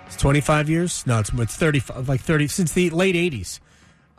It's 0.07 0.17
25 0.17 0.69
years? 0.69 1.07
No, 1.07 1.19
it's, 1.19 1.31
it's 1.33 1.55
35, 1.55 2.09
like 2.09 2.21
30, 2.21 2.47
since 2.47 2.73
the 2.73 2.89
late 2.89 3.15
80s. 3.15 3.59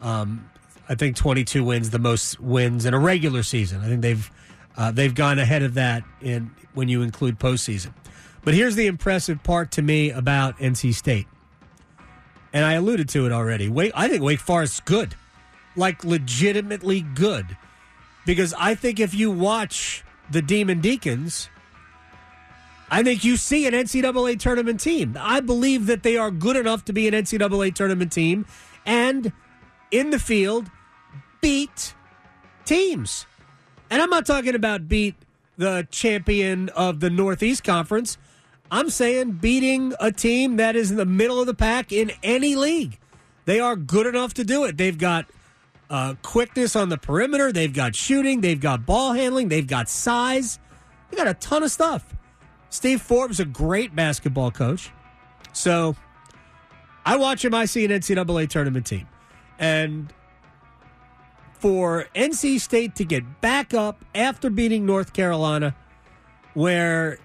Um, 0.01 0.49
I 0.89 0.95
think 0.95 1.17
22 1.17 1.65
wins, 1.65 1.91
the 1.91 1.99
most 1.99 2.41
wins 2.41 2.85
in 2.85 2.95
a 2.95 2.99
regular 2.99 3.43
season. 3.43 3.81
I 3.81 3.89
think 3.89 4.03
they've 4.03 4.31
uh, 4.77 4.91
they've 4.91 5.15
gone 5.15 5.39
ahead 5.39 5.63
of 5.63 5.75
that 5.75 6.05
in 6.21 6.51
when 6.75 6.89
you 6.89 7.03
include 7.03 7.39
postseason. 7.39 7.93
But 8.43 8.55
here's 8.55 8.77
the 8.77 8.87
impressive 8.87 9.43
part 9.43 9.71
to 9.73 9.83
me 9.83 10.11
about 10.11 10.59
NC 10.59 10.95
State, 10.95 11.27
and 12.53 12.65
I 12.65 12.75
alluded 12.75 13.09
to 13.11 13.27
it 13.27 13.33
already. 13.33 13.69
Wake, 13.69 13.93
I 13.95 14.09
think 14.09 14.23
Wake 14.23 14.41
Forest's 14.41 14.81
good, 14.81 15.15
like 15.77 16.05
legitimately 16.05 17.01
good, 17.01 17.57
because 18.27 18.53
I 18.59 18.75
think 18.75 19.01
if 19.01 19.15
you 19.15 19.31
watch 19.31 20.05
the 20.31 20.43
Demon 20.43 20.81
Deacons, 20.81 21.49
I 22.91 23.03
think 23.03 23.25
you 23.25 23.37
see 23.37 23.67
an 23.67 23.73
NCAA 23.73 24.39
tournament 24.39 24.81
team. 24.81 25.17
I 25.19 25.41
believe 25.41 25.87
that 25.87 26.03
they 26.03 26.17
are 26.17 26.31
good 26.31 26.57
enough 26.57 26.85
to 26.87 26.93
be 26.93 27.09
an 27.09 27.15
NCAA 27.15 27.75
tournament 27.75 28.13
team, 28.13 28.45
and 28.85 29.33
in 29.91 30.11
the 30.11 30.19
field 30.19 30.71
beat 31.41 31.95
teams. 32.65 33.27
And 33.91 34.03
I'm 34.03 34.11
not 34.11 34.27
talking 34.27 34.55
about 34.55 34.89
beat 34.89 35.15
the 35.57 35.87
champion 35.91 36.69
of 36.71 37.01
the 37.01 37.11
Northeast 37.11 37.65
Conference. 37.65 38.19
I'm 38.71 38.91
saying 38.91 39.33
beating 39.33 39.95
a 40.01 40.11
team 40.11 40.57
that 40.57 40.75
is 40.75 40.91
in 40.91 40.97
the 40.97 41.07
middle 41.07 41.41
of 41.41 41.47
the 41.47 41.55
pack 41.55 41.93
in 41.93 42.13
any 42.23 42.57
league. 42.57 42.99
They 43.45 43.61
are 43.61 43.77
good 43.77 44.07
enough 44.07 44.35
to 44.35 44.45
do 44.45 44.65
it. 44.65 44.77
They've 44.77 44.97
got 44.97 45.27
uh, 45.91 46.15
quickness 46.23 46.75
on 46.75 46.89
the 46.89 46.99
perimeter. 46.99 47.53
They've 47.53 47.73
got 47.73 47.95
shooting. 47.95 48.41
They've 48.41 48.61
got 48.61 48.87
ball 48.87 49.13
handling. 49.13 49.49
They've 49.49 49.67
got 49.67 49.89
size. 49.89 50.59
They 51.11 51.17
got 51.17 51.29
a 51.29 51.35
ton 51.35 51.63
of 51.63 51.71
stuff. 51.71 52.15
Steve 52.71 53.01
Forbes, 53.01 53.39
a 53.39 53.45
great 53.45 53.95
basketball 53.95 54.51
coach. 54.51 54.91
So 55.53 55.95
I 57.05 57.17
watch 57.17 57.45
him. 57.45 57.55
I 57.55 57.67
see 57.67 57.85
an 57.85 57.91
NCAA 57.91 58.49
tournament 58.49 58.87
team. 58.87 59.07
And 59.59 60.13
for 61.65 62.05
NC 62.15 62.61
State 62.61 62.95
to 62.97 63.07
get 63.07 63.41
back 63.41 63.73
up 63.73 64.05
after 64.15 64.51
beating 64.51 64.85
North 64.85 65.15
Carolina, 65.15 65.75
where 66.53 67.17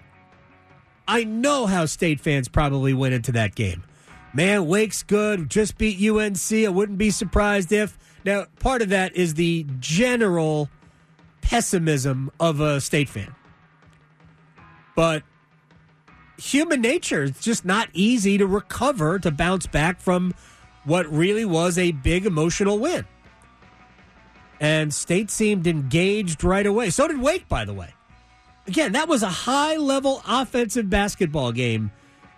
I 1.06 1.24
know 1.24 1.66
how 1.66 1.84
State 1.84 2.20
fans 2.20 2.48
probably 2.48 2.94
went 2.94 3.12
into 3.12 3.32
that 3.32 3.54
game. 3.54 3.84
Man, 4.32 4.66
Wake's 4.66 5.02
good, 5.02 5.50
just 5.50 5.76
beat 5.76 6.02
UNC. 6.02 6.52
I 6.52 6.70
wouldn't 6.70 6.96
be 6.96 7.10
surprised 7.10 7.70
if. 7.70 7.98
Now, 8.24 8.46
part 8.60 8.80
of 8.80 8.88
that 8.88 9.14
is 9.14 9.34
the 9.34 9.66
general 9.78 10.70
pessimism 11.42 12.30
of 12.40 12.60
a 12.60 12.80
State 12.80 13.10
fan. 13.10 13.34
But 14.96 15.22
human 16.38 16.80
nature, 16.80 17.24
it's 17.24 17.44
just 17.44 17.66
not 17.66 17.90
easy 17.92 18.38
to 18.38 18.46
recover, 18.46 19.18
to 19.18 19.30
bounce 19.30 19.66
back 19.66 20.00
from 20.00 20.32
what 20.84 21.06
really 21.12 21.44
was 21.44 21.76
a 21.76 21.92
big 21.92 22.24
emotional 22.24 22.78
win. 22.78 23.04
And 24.60 24.92
State 24.92 25.30
seemed 25.30 25.66
engaged 25.66 26.44
right 26.44 26.66
away. 26.66 26.90
So 26.90 27.08
did 27.08 27.20
Wake, 27.20 27.48
by 27.48 27.64
the 27.64 27.72
way. 27.72 27.94
Again, 28.66 28.92
that 28.92 29.08
was 29.08 29.22
a 29.22 29.28
high 29.30 29.76
level 29.76 30.22
offensive 30.28 30.90
basketball 30.90 31.50
game 31.50 31.90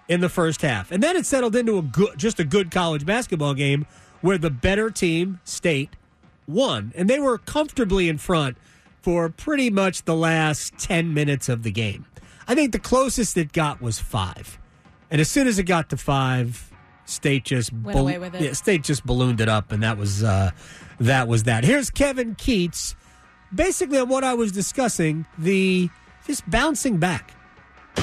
in 0.09 0.21
the 0.21 0.29
first 0.29 0.62
half. 0.62 0.93
And 0.93 1.02
then 1.02 1.17
it 1.17 1.26
settled 1.26 1.57
into 1.57 1.79
a 1.79 1.83
good 1.83 2.17
just 2.17 2.38
a 2.38 2.45
good 2.45 2.71
college 2.71 3.05
basketball 3.05 3.55
game 3.55 3.87
where 4.21 4.38
the 4.38 4.50
better 4.50 4.88
team, 4.88 5.41
State, 5.45 5.91
won. 6.47 6.93
And 6.95 7.11
they 7.11 7.19
were 7.19 7.38
comfortably 7.38 8.09
in 8.09 8.19
front 8.19 8.57
for 9.00 9.29
pretty 9.29 9.69
much 9.69 10.05
the 10.05 10.14
last 10.14 10.79
10 10.79 11.12
minutes 11.12 11.49
of 11.49 11.64
the 11.64 11.73
game. 11.73 12.07
I 12.47 12.55
think 12.55 12.73
the 12.73 12.79
closest 12.79 13.37
it 13.37 13.52
got 13.52 13.83
was 13.83 13.99
5. 13.99 14.59
And 15.11 15.21
as 15.21 15.29
soon 15.29 15.47
as 15.47 15.59
it 15.59 15.64
got 15.64 15.91
to 15.91 15.97
5, 15.97 16.72
State 17.12 17.45
just 17.45 17.73
Went 17.73 17.99
away 17.99 18.19
with 18.19 18.35
it. 18.35 18.42
yeah, 18.42 18.52
State 18.52 18.83
just 18.83 19.04
ballooned 19.04 19.40
it 19.40 19.49
up, 19.49 19.73
and 19.73 19.83
that 19.83 19.99
was 19.99 20.25
uh, 20.25 20.50
that 21.00 21.28
was 21.28 21.45
that. 21.45 21.64
Here's 21.64 21.90
Kevin 21.90 22.35
Keatts, 22.35 22.95
basically 23.54 23.99
on 23.99 24.09
what 24.09 24.25
I 24.25 24.35
was 24.35 24.52
discussing, 24.52 25.26
the 25.38 25.90
just 26.26 26.49
bouncing 26.50 26.99
back. 26.99 27.35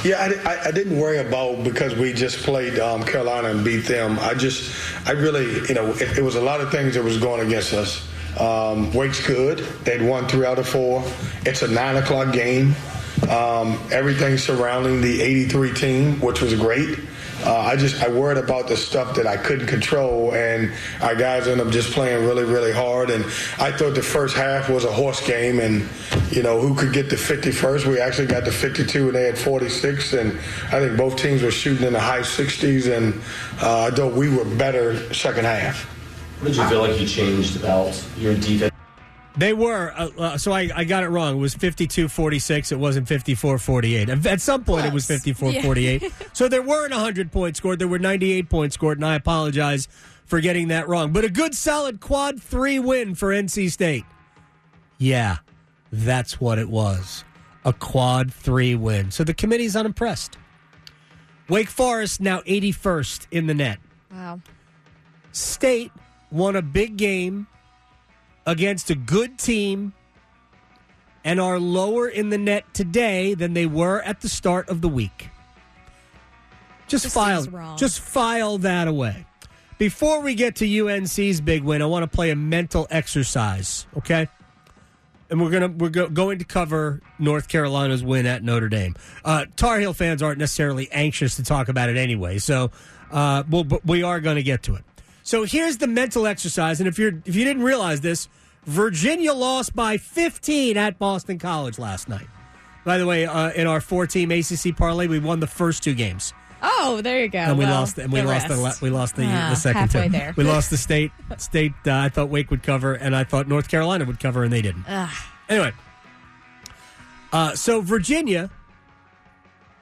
Yeah, 0.03 0.17
I, 0.45 0.53
I, 0.53 0.63
I 0.65 0.71
didn't 0.71 0.99
worry 0.99 1.17
about 1.17 1.63
because 1.63 1.95
we 1.95 2.13
just 2.13 2.37
played 2.43 2.77
um, 2.77 3.03
Carolina 3.03 3.49
and 3.49 3.65
beat 3.65 3.85
them. 3.87 4.19
I 4.19 4.35
just, 4.35 4.71
I 5.07 5.11
really, 5.11 5.45
you 5.67 5.73
know, 5.73 5.89
it, 5.93 6.19
it 6.19 6.23
was 6.23 6.35
a 6.35 6.41
lot 6.41 6.61
of 6.61 6.69
things 6.69 6.93
that 6.93 7.03
was 7.03 7.17
going 7.17 7.45
against 7.45 7.73
us. 7.73 8.07
Um, 8.39 8.93
Wake's 8.93 9.25
good. 9.25 9.57
They'd 9.83 10.01
won 10.07 10.27
three 10.27 10.45
out 10.45 10.59
of 10.59 10.69
four. 10.69 11.03
It's 11.43 11.63
a 11.63 11.67
nine 11.67 11.95
o'clock 11.97 12.33
game. 12.33 12.75
Um, 13.29 13.79
everything 13.91 14.37
surrounding 14.37 15.01
the 15.01 15.21
83 15.21 15.73
team, 15.73 16.21
which 16.21 16.39
was 16.39 16.53
great. 16.53 16.99
Uh, 17.45 17.57
I 17.57 17.75
just 17.75 18.03
I 18.03 18.09
worried 18.09 18.37
about 18.37 18.67
the 18.67 18.75
stuff 18.75 19.15
that 19.15 19.25
I 19.25 19.37
couldn't 19.37 19.67
control, 19.67 20.33
and 20.33 20.71
our 21.01 21.15
guys 21.15 21.47
ended 21.47 21.65
up 21.65 21.71
just 21.71 21.91
playing 21.91 22.25
really, 22.25 22.43
really 22.43 22.71
hard. 22.71 23.09
And 23.09 23.23
I 23.57 23.71
thought 23.71 23.95
the 23.95 24.01
first 24.01 24.35
half 24.35 24.69
was 24.69 24.83
a 24.83 24.91
horse 24.91 25.25
game, 25.25 25.59
and 25.59 25.87
you 26.31 26.43
know 26.43 26.59
who 26.59 26.75
could 26.75 26.93
get 26.93 27.09
the 27.09 27.15
51st. 27.15 27.85
We 27.85 27.99
actually 27.99 28.27
got 28.27 28.45
the 28.45 28.51
52, 28.51 29.07
and 29.07 29.15
they 29.15 29.23
had 29.23 29.37
46, 29.37 30.13
and 30.13 30.31
I 30.67 30.79
think 30.79 30.97
both 30.97 31.15
teams 31.17 31.41
were 31.41 31.51
shooting 31.51 31.87
in 31.87 31.93
the 31.93 31.99
high 31.99 32.21
60s, 32.21 32.95
and 32.95 33.13
uh, 33.61 33.83
I 33.83 33.91
thought 33.91 34.13
we 34.13 34.35
were 34.35 34.45
better 34.45 35.13
second 35.13 35.45
half. 35.45 35.85
What 36.39 36.47
did 36.47 36.57
you 36.57 36.67
feel 36.67 36.81
like 36.81 36.99
you 36.99 37.07
changed 37.07 37.57
about 37.57 38.01
your 38.17 38.33
defense? 38.35 38.78
They 39.39 39.53
were. 39.53 39.93
Uh, 39.95 40.09
uh, 40.17 40.37
so 40.37 40.51
I, 40.51 40.69
I 40.75 40.83
got 40.83 41.03
it 41.03 41.07
wrong. 41.07 41.37
It 41.37 41.39
was 41.39 41.55
52 41.55 42.09
46. 42.09 42.73
It 42.73 42.75
wasn't 42.77 43.07
54 43.07 43.57
48. 43.57 44.09
At 44.09 44.41
some 44.41 44.65
point, 44.65 44.85
it 44.85 44.91
was 44.91 45.05
54 45.07 45.53
48. 45.61 46.11
so 46.33 46.49
there 46.49 46.61
weren't 46.61 46.91
100 46.91 47.31
points 47.31 47.57
scored. 47.57 47.79
There 47.79 47.87
were 47.87 47.99
98 47.99 48.49
points 48.49 48.75
scored, 48.75 48.97
and 48.97 49.05
I 49.05 49.15
apologize 49.15 49.87
for 50.25 50.41
getting 50.41 50.67
that 50.67 50.89
wrong. 50.89 51.13
But 51.13 51.23
a 51.23 51.29
good, 51.29 51.55
solid 51.55 52.01
quad 52.01 52.41
three 52.41 52.79
win 52.79 53.15
for 53.15 53.29
NC 53.29 53.71
State. 53.71 54.03
Yeah, 54.97 55.37
that's 55.89 56.41
what 56.41 56.59
it 56.59 56.69
was. 56.69 57.23
A 57.63 57.71
quad 57.71 58.33
three 58.33 58.75
win. 58.75 59.09
So 59.09 59.23
the 59.23 59.33
committee's 59.33 59.75
unimpressed. 59.77 60.37
Wake 61.47 61.69
Forest 61.69 62.19
now 62.19 62.41
81st 62.41 63.27
in 63.31 63.47
the 63.47 63.53
NET. 63.53 63.79
Wow. 64.11 64.41
State 65.31 65.93
won 66.29 66.57
a 66.57 66.61
big 66.61 66.97
game 66.97 67.47
against 68.49 68.89
a 68.89 68.95
good 68.95 69.37
team 69.37 69.93
and 71.23 71.39
are 71.39 71.59
lower 71.59 72.07
in 72.07 72.29
the 72.29 72.37
NET 72.37 72.73
today 72.73 73.35
than 73.35 73.53
they 73.53 73.67
were 73.67 74.01
at 74.01 74.21
the 74.21 74.29
start 74.29 74.67
of 74.69 74.81
the 74.81 74.89
week. 74.89 75.29
Just 76.87 77.03
This 77.03 77.13
file 77.13 77.75
just 77.75 77.99
file 77.99 78.57
that 78.59 78.87
away. 78.87 79.27
Before 79.77 80.21
we 80.21 80.33
get 80.33 80.55
to 80.57 80.65
UNC's 80.87 81.39
big 81.39 81.63
win, 81.63 81.83
I 81.83 81.85
want 81.85 82.03
to 82.03 82.07
play 82.07 82.31
a 82.31 82.35
mental 82.35 82.87
exercise, 82.89 83.85
okay? 83.97 84.27
And 85.29 85.39
we're 85.39 85.51
gonna 85.51 85.67
we're 85.67 85.89
go, 85.89 86.09
going 86.09 86.39
to 86.39 86.45
cover 86.45 87.01
North 87.19 87.47
Carolina's 87.49 88.03
win 88.03 88.25
at 88.25 88.41
Notre 88.41 88.67
Dame. 88.67 88.95
Uh, 89.23 89.45
Tar 89.55 89.79
Heel 89.79 89.93
fans 89.93 90.23
aren't 90.23 90.39
necessarily 90.39 90.91
anxious 90.91 91.35
to 91.35 91.43
talk 91.43 91.69
about 91.69 91.89
it 91.89 91.97
anyway, 91.97 92.39
so 92.39 92.71
uh, 93.11 93.43
well, 93.47 93.63
but 93.63 93.85
we 93.85 94.01
are 94.01 94.19
going 94.19 94.37
to 94.37 94.43
get 94.43 94.63
to 94.63 94.73
it. 94.73 94.83
So 95.29 95.43
here's 95.43 95.77
the 95.77 95.85
mental 95.85 96.25
exercise, 96.25 96.79
and 96.79 96.87
if 96.87 96.97
you're 96.97 97.13
if 97.23 97.35
you 97.35 97.45
didn't 97.45 97.61
realize 97.61 98.01
this, 98.01 98.27
Virginia 98.65 99.31
lost 99.31 99.75
by 99.75 99.97
15 99.97 100.75
at 100.75 100.97
Boston 100.97 101.37
College 101.37 101.77
last 101.77 102.09
night. 102.09 102.25
By 102.83 102.97
the 102.97 103.05
way, 103.05 103.27
uh, 103.27 103.51
in 103.51 103.67
our 103.67 103.79
four-team 103.79 104.31
ACC 104.31 104.75
parlay, 104.75 105.05
we 105.05 105.19
won 105.19 105.39
the 105.39 105.45
first 105.45 105.83
two 105.83 105.93
games, 105.93 106.33
Oh, 106.63 106.99
there 107.03 107.21
you 107.21 107.27
go. 107.29 107.37
and 107.37 107.59
we 107.59 107.65
Well, 107.65 107.75
lost 107.81 107.99
and 107.99 108.11
we 108.11 108.21
the 108.21 108.25
lost 108.25 108.47
the 108.47 108.55
rest. 108.55 108.81
we 108.81 108.89
lost 108.89 109.17
the, 109.17 109.25
Ah, 109.27 109.49
the 109.51 109.55
second 109.55 109.81
halfway 109.81 110.05
two. 110.05 110.09
there. 110.13 110.33
We 110.35 110.45
lost 110.45 110.71
the 110.71 110.77
state 110.77 111.11
state. 111.37 111.73
Uh, 111.85 111.93
I 111.93 112.09
thought 112.09 112.29
Wake 112.29 112.49
would 112.49 112.63
cover, 112.63 112.95
and 112.95 113.15
I 113.15 113.23
thought 113.23 113.47
North 113.47 113.67
Carolina 113.69 114.05
would 114.05 114.19
cover, 114.19 114.43
and 114.43 114.51
they 114.51 114.63
didn't. 114.63 114.85
Ugh. 114.87 115.09
Anyway, 115.47 115.73
uh, 117.31 117.53
so 117.53 117.81
Virginia, 117.81 118.49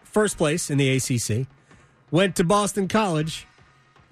first 0.03 0.35
place 0.37 0.69
in 0.69 0.77
the 0.77 0.89
ACC, 0.89 1.47
went 2.11 2.35
to 2.35 2.43
Boston 2.43 2.89
College. 2.89 3.45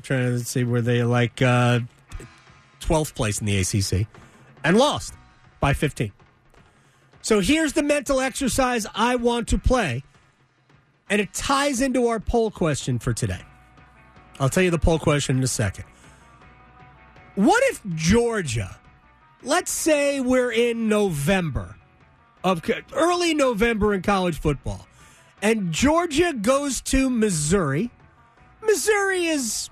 Trying 0.06 0.38
to 0.38 0.40
see 0.46 0.64
where 0.64 0.82
they 0.82 1.02
like 1.04 1.42
uh, 1.42 1.80
12th 2.80 3.16
place 3.16 3.40
in 3.40 3.48
the 3.48 3.58
ACC 3.58 4.08
and 4.64 4.78
lost 4.78 5.16
by 5.60 5.74
15. 5.74 6.12
So 7.24 7.40
here's 7.40 7.74
the 7.74 7.82
mental 7.82 8.22
exercise 8.22 8.86
I 8.94 9.16
want 9.16 9.48
to 9.48 9.58
play, 9.58 10.04
and 11.10 11.20
it 11.20 11.34
ties 11.34 11.82
into 11.82 12.06
our 12.06 12.20
poll 12.20 12.52
question 12.52 13.00
for 13.00 13.14
today. 13.14 13.42
I'll 14.40 14.48
tell 14.48 14.62
you 14.62 14.70
the 14.70 14.78
poll 14.78 15.00
question 15.00 15.38
in 15.38 15.44
a 15.44 15.48
second. 15.48 15.86
What 17.34 17.64
if 17.72 17.82
Georgia, 17.96 18.78
let's 19.42 19.72
say 19.72 20.20
we're 20.20 20.52
in 20.52 20.88
November, 20.88 21.78
of 22.44 22.62
early 22.94 23.34
November 23.34 23.96
in 23.96 24.04
college 24.04 24.40
football, 24.40 24.88
and 25.42 25.72
Georgia 25.72 26.32
goes 26.32 26.80
to 26.82 27.10
Missouri. 27.10 27.90
Missouri 28.62 29.26
is 29.26 29.72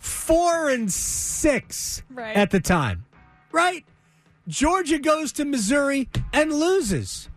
four 0.00 0.68
and 0.68 0.90
six 0.92 2.02
Right. 2.10 2.36
at 2.36 2.50
the 2.50 2.58
time, 2.60 3.04
right? 3.52 3.84
Georgia 4.48 4.98
goes 4.98 5.30
to 5.32 5.44
Missouri 5.44 6.08
and 6.32 6.52
loses. 6.52 7.28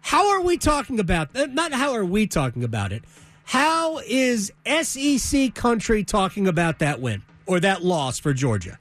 How 0.00 0.30
are 0.30 0.40
we 0.40 0.56
talking 0.56 0.98
about 0.98 1.36
uh, 1.36 1.46
Not 1.46 1.72
how 1.72 1.92
are 1.92 2.04
we 2.04 2.26
talking 2.26 2.64
about 2.64 2.92
it. 2.92 3.02
How 3.44 3.98
is 4.06 4.52
SEC 4.64 5.54
country 5.54 6.02
talking 6.04 6.46
about 6.48 6.78
that 6.78 7.00
win 7.00 7.22
or 7.46 7.60
that 7.60 7.84
loss 7.84 8.18
for 8.18 8.32
Georgia? 8.32 8.78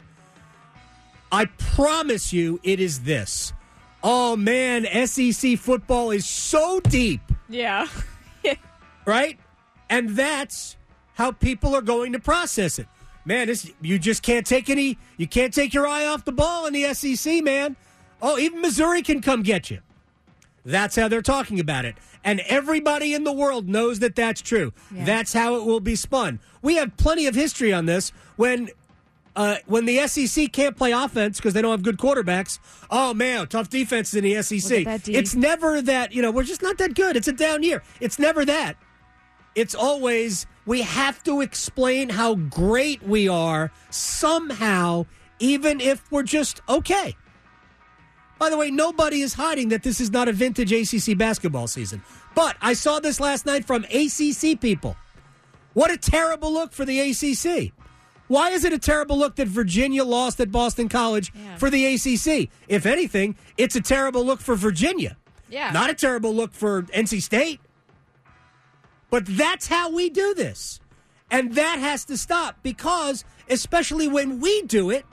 I 1.32 1.46
promise 1.46 2.32
you 2.32 2.60
it 2.64 2.80
is 2.80 3.02
this. 3.02 3.54
Oh 4.04 4.36
man, 4.36 4.86
SEC 5.08 5.58
football 5.58 6.12
is 6.12 6.26
so 6.26 6.80
deep, 6.82 7.22
Yeah. 7.50 7.88
right? 9.06 9.40
And 9.90 10.10
that's 10.12 10.78
how 11.16 11.32
people 11.32 11.76
are 11.76 11.82
going 11.82 12.14
to 12.14 12.20
process 12.20 12.80
it. 12.80 12.88
Man, 13.24 13.48
this 13.48 13.72
you 13.82 14.00
just 14.00 14.24
can't 14.24 14.46
take 14.46 14.70
any 14.70 14.98
you 15.18 15.28
can't 15.28 15.54
take 15.54 15.74
your 15.74 15.88
eye 15.88 16.06
off 16.06 16.26
the 16.26 16.32
ball 16.32 16.66
in 16.66 16.74
the 16.74 16.94
SEC, 16.94 17.44
man. 17.44 17.76
Oh, 18.22 18.38
even 18.38 18.62
Missouri 18.62 19.02
can 19.02 19.22
come 19.22 19.44
get 19.44 19.70
you. 19.70 19.80
That's 20.64 20.96
how 20.96 21.08
they're 21.08 21.22
talking 21.22 21.60
about 21.60 21.86
it. 21.86 21.96
And 22.24 22.40
everybody 22.42 23.14
in 23.14 23.24
the 23.24 23.34
world 23.34 23.68
knows 23.68 24.00
that 24.00 24.16
that's 24.16 24.42
true. 24.42 24.74
That's 24.92 25.34
how 25.34 25.56
it 25.56 25.66
will 25.66 25.80
be 25.80 25.96
spun. 25.96 26.40
We 26.62 26.76
have 26.76 26.96
plenty 26.98 27.26
of 27.26 27.34
history 27.34 27.74
on 27.74 27.86
this 27.88 28.12
when 28.36 28.70
uh, 29.36 29.58
when 29.66 29.86
the 29.86 30.08
SEC 30.08 30.52
can't 30.52 30.76
play 30.76 30.92
offense 30.92 31.38
because 31.38 31.54
they 31.54 31.62
don't 31.62 31.72
have 31.72 31.84
good 31.84 31.98
quarterbacks. 31.98 32.60
Oh 32.90 33.14
man, 33.14 33.48
tough 33.48 33.70
defenses 33.70 34.16
in 34.16 34.24
the 34.24 34.42
SEC. 34.42 34.70
Look 34.70 34.80
at 34.80 34.86
that 34.86 35.04
D. 35.04 35.16
It's 35.16 35.36
never 35.36 35.82
that, 35.82 36.12
you 36.12 36.22
know, 36.22 36.32
we're 36.32 36.44
just 36.44 36.62
not 36.62 36.78
that 36.80 36.96
good. 36.96 37.16
It's 37.16 37.28
a 37.28 37.34
down 37.34 37.64
year. 37.64 37.82
It's 38.00 38.20
never 38.20 38.46
that. 38.46 38.78
It's 39.56 39.76
always 39.76 40.48
we 40.66 40.82
have 40.82 41.24
to 41.24 41.42
explain 41.42 42.10
how 42.10 42.36
great 42.36 43.04
we 43.04 43.28
are 43.28 43.72
somehow, 43.90 45.06
even 45.40 45.82
if 45.82 46.10
we're 46.12 46.24
just 46.24 46.62
okay. 46.70 47.16
By 48.40 48.50
the 48.50 48.58
way, 48.58 48.72
nobody 48.72 49.22
is 49.22 49.36
hiding 49.36 49.70
that 49.70 49.84
this 49.84 50.00
is 50.00 50.10
not 50.12 50.28
a 50.28 50.32
vintage 50.32 50.72
ACC 50.72 51.18
basketball 51.18 51.68
season. 51.68 52.02
But 52.34 52.56
I 52.62 52.74
saw 52.74 53.00
this 53.00 53.20
last 53.20 53.46
night 53.46 53.66
from 53.66 53.84
ACC 53.86 54.60
people. 54.60 54.96
What 55.74 55.92
a 55.92 55.98
terrible 55.98 56.52
look 56.52 56.74
for 56.74 56.84
the 56.86 57.00
ACC. 57.00 57.72
Why 58.28 58.52
is 58.52 58.64
it 58.64 58.74
a 58.74 58.80
terrible 58.80 59.18
look 59.18 59.36
that 59.36 59.48
Virginia 59.48 60.04
lost 60.04 60.40
at 60.40 60.52
Boston 60.52 60.90
College 60.90 61.32
for 61.58 61.70
the 61.70 61.86
ACC? 61.86 62.50
If 62.68 62.86
anything, 62.86 63.36
it's 63.58 63.76
a 63.76 63.82
terrible 63.82 64.26
look 64.26 64.40
for 64.40 64.56
Virginia. 64.56 65.18
Yeah. 65.50 65.72
Not 65.72 65.90
a 65.90 65.94
terrible 65.94 66.34
look 66.34 66.54
for 66.54 66.84
NC 66.84 67.22
State. 67.22 67.60
But 69.12 69.26
that's 69.28 69.68
how 69.68 69.92
we 69.92 70.10
do 70.10 70.34
this. 70.34 70.80
And 71.30 71.54
that 71.54 71.78
has 71.78 72.06
to 72.06 72.18
stop 72.18 72.58
because, 72.64 73.24
especially 73.48 74.08
when 74.08 74.40
we 74.40 74.64
do 74.64 74.90
it, 74.90 75.06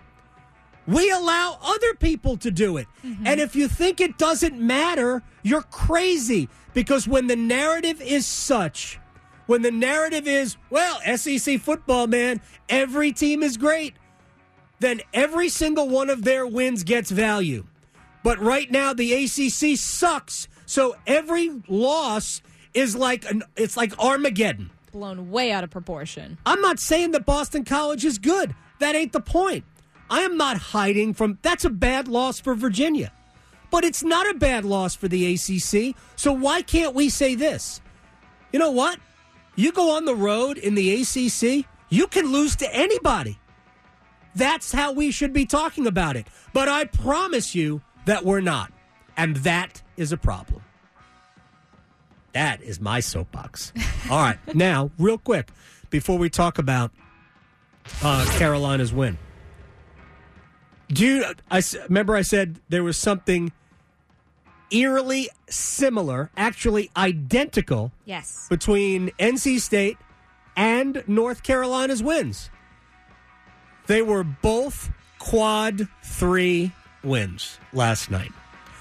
we 0.87 1.11
allow 1.11 1.59
other 1.63 1.95
people 1.95 2.39
to 2.39 2.51
do 2.51 2.79
it. 2.79 2.87
Mm-hmm. 3.05 3.27
And 3.27 3.41
if 3.41 3.55
you 3.55 3.69
think 3.69 4.01
it 4.01 4.17
doesn't 4.17 4.59
matter, 4.59 5.23
you're 5.43 5.63
crazy. 5.63 6.49
Because 6.73 7.07
when 7.07 7.27
the 7.27 7.37
narrative 7.37 8.01
is 8.01 8.25
such, 8.25 8.99
when 9.47 9.63
the 9.63 9.71
narrative 9.71 10.27
is, 10.27 10.57
well, 10.71 11.01
SEC 11.17 11.61
football, 11.61 12.07
man, 12.07 12.41
every 12.69 13.13
team 13.13 13.43
is 13.43 13.57
great, 13.57 13.95
then 14.81 15.01
every 15.13 15.49
single 15.49 15.89
one 15.89 16.09
of 16.09 16.23
their 16.23 16.47
wins 16.47 16.85
gets 16.85 17.11
value. 17.11 17.67
But 18.23 18.39
right 18.39 18.71
now, 18.71 18.93
the 18.93 19.13
ACC 19.13 19.77
sucks. 19.77 20.49
So 20.67 20.97
every 21.07 21.63
loss 21.69 22.43
is 22.75 22.97
like 22.97 23.31
an, 23.31 23.43
it's 23.57 23.77
like 23.77 23.99
Armageddon. 23.99 24.71
Blown 24.93 25.31
way 25.31 25.53
out 25.53 25.65
of 25.65 25.71
proportion. 25.71 26.39
I'm 26.47 26.61
not 26.61 26.79
saying 26.79 27.13
that 27.13 27.27
Boston 27.27 27.65
College 27.65 28.05
is 28.05 28.19
good. 28.19 28.55
That 28.79 28.95
ain't 28.95 29.13
the 29.13 29.21
point. 29.21 29.65
I 30.11 30.21
am 30.21 30.37
not 30.37 30.57
hiding 30.57 31.15
from 31.15 31.39
that's 31.43 31.65
a 31.65 31.71
bad 31.71 32.09
loss 32.09 32.41
for 32.41 32.55
Virginia. 32.55 33.13
But 33.71 33.85
it's 33.85 34.03
not 34.03 34.29
a 34.29 34.35
bad 34.35 34.65
loss 34.65 34.95
for 34.95 35.09
the 35.09 35.35
ACC. 35.35 35.95
So 36.17 36.33
why 36.33 36.63
can't 36.63 36.95
we 36.95 37.11
say 37.11 37.35
this? 37.35 37.83
You 38.53 38.59
know 38.59 38.71
what? 38.71 38.99
You 39.57 39.73
go 39.73 39.97
on 39.97 40.05
the 40.05 40.15
road 40.15 40.57
in 40.57 40.75
the 40.75 41.03
ACC, 41.03 41.67
you 41.91 42.07
can 42.07 42.27
lose 42.33 42.57
to 42.57 42.75
anybody. 42.75 43.39
That's 44.35 44.73
how 44.73 44.93
we 44.93 45.11
should 45.11 45.33
be 45.33 45.47
talking 45.47 45.87
about 45.87 46.17
it. 46.17 46.29
But 46.53 46.69
I 46.69 46.85
promise 46.85 47.55
you 47.55 47.83
that 48.07 48.25
we're 48.25 48.41
not. 48.41 48.73
And 49.17 49.37
that 49.39 49.83
is 49.97 50.13
a 50.13 50.17
problem. 50.17 50.63
That 52.33 52.63
is 52.63 52.81
my 52.81 53.01
soapbox. 53.01 53.73
All 54.11 54.19
right. 54.19 54.39
Now, 54.55 54.91
real 54.99 55.19
quick, 55.19 55.51
before 55.91 56.19
we 56.19 56.29
talk 56.31 56.59
about 56.59 56.91
uh, 58.03 58.27
Carolina's 58.39 58.93
win, 58.93 59.19
Do 60.89 61.07
you, 61.07 61.25
I 61.51 61.59
s- 61.59 61.77
remember 61.89 62.15
I 62.17 62.23
said 62.23 62.61
there 62.69 62.83
was 62.85 62.97
something 62.97 63.53
eerily 64.71 65.29
similar, 65.49 66.31
actually 66.37 66.91
identical, 66.97 67.93
Yes. 68.05 68.47
between 68.51 69.11
NC 69.19 69.61
State 69.61 69.97
and 70.57 71.03
North 71.07 71.43
Carolina's 71.43 72.03
wins. 72.03 72.51
They 73.87 74.03
were 74.03 74.25
both 74.25 74.91
quad 75.19 75.89
three 76.03 76.73
wins 77.03 77.59
last 77.73 78.11
night. 78.11 78.33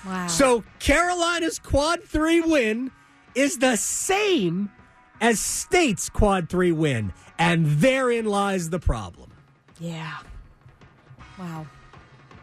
Wow. 0.06 0.28
So 0.28 0.64
Carolina's 0.80 1.60
quad 1.60 2.04
three 2.04 2.42
win 2.42 2.92
is 3.38 3.60
the 3.60 3.76
same 3.76 4.70
as 5.22 5.40
State's 5.40 6.10
quad 6.10 6.50
three 6.50 6.72
win, 6.72 7.14
and 7.40 7.66
therein 7.66 8.26
lies 8.26 8.70
the 8.70 8.80
problem. 8.80 9.32
yeah. 9.80 10.18
Wow. 11.40 11.68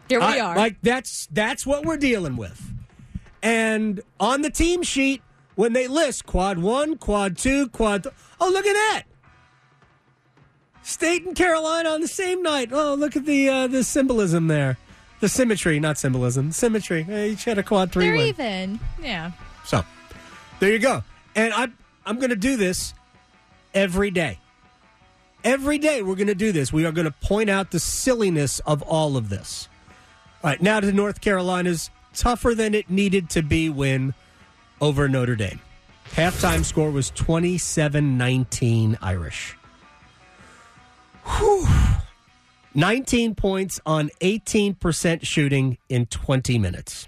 Here 0.07 0.19
we 0.19 0.25
I- 0.25 0.39
are. 0.39 0.55
Like 0.55 0.77
that's 0.81 1.27
that's 1.31 1.65
what 1.65 1.85
we're 1.85 1.97
dealing 1.97 2.37
with. 2.37 2.71
And 3.43 4.01
on 4.19 4.41
the 4.41 4.49
team 4.49 4.83
sheet, 4.83 5.21
when 5.55 5.73
they 5.73 5.87
list 5.87 6.25
quad 6.25 6.57
one, 6.59 6.97
quad 6.97 7.37
two, 7.37 7.67
quad 7.69 8.03
th- 8.03 8.15
oh 8.39 8.49
look 8.49 8.65
at 8.65 8.73
that. 8.73 9.03
State 10.83 11.25
and 11.25 11.35
Carolina 11.35 11.89
on 11.89 12.01
the 12.01 12.07
same 12.07 12.43
night. 12.43 12.69
Oh, 12.71 12.93
look 12.93 13.15
at 13.15 13.25
the 13.25 13.49
uh, 13.49 13.67
the 13.67 13.83
symbolism 13.83 14.47
there, 14.47 14.77
the 15.19 15.27
symmetry, 15.29 15.79
not 15.79 15.97
symbolism, 15.97 16.51
symmetry. 16.51 17.03
They 17.03 17.31
each 17.31 17.43
had 17.45 17.57
a 17.57 17.63
quad 17.63 17.91
3 17.91 18.05
They're 18.05 18.13
win. 18.15 18.27
even. 18.27 18.79
Yeah. 19.01 19.31
So 19.65 19.83
there 20.59 20.71
you 20.71 20.79
go. 20.79 21.03
And 21.35 21.53
I 21.53 21.67
I'm 22.05 22.17
going 22.17 22.29
to 22.29 22.35
do 22.35 22.55
this 22.55 22.93
every 23.73 24.11
day. 24.11 24.39
Every 25.43 25.77
day 25.77 26.01
we're 26.01 26.15
going 26.15 26.27
to 26.27 26.35
do 26.35 26.51
this. 26.51 26.73
We 26.73 26.85
are 26.85 26.91
going 26.91 27.05
to 27.05 27.13
point 27.21 27.49
out 27.49 27.71
the 27.71 27.79
silliness 27.79 28.59
of 28.61 28.81
all 28.83 29.17
of 29.17 29.29
this. 29.29 29.69
All 30.43 30.49
right, 30.51 30.61
now 30.61 30.79
to 30.79 30.91
North 30.91 31.21
Carolina's 31.21 31.89
tougher 32.13 32.55
than 32.55 32.73
it 32.73 32.89
needed 32.89 33.29
to 33.31 33.41
be 33.41 33.69
win 33.69 34.13
over 34.81 35.07
Notre 35.07 35.35
Dame. 35.35 35.59
Halftime 36.11 36.63
score 36.63 36.91
was 36.91 37.11
27-19 37.11 38.97
Irish. 39.01 39.57
Whew. 41.25 41.67
19 42.73 43.35
points 43.35 43.79
on 43.85 44.09
18% 44.21 45.25
shooting 45.25 45.77
in 45.89 46.05
20 46.07 46.59
minutes. 46.59 47.07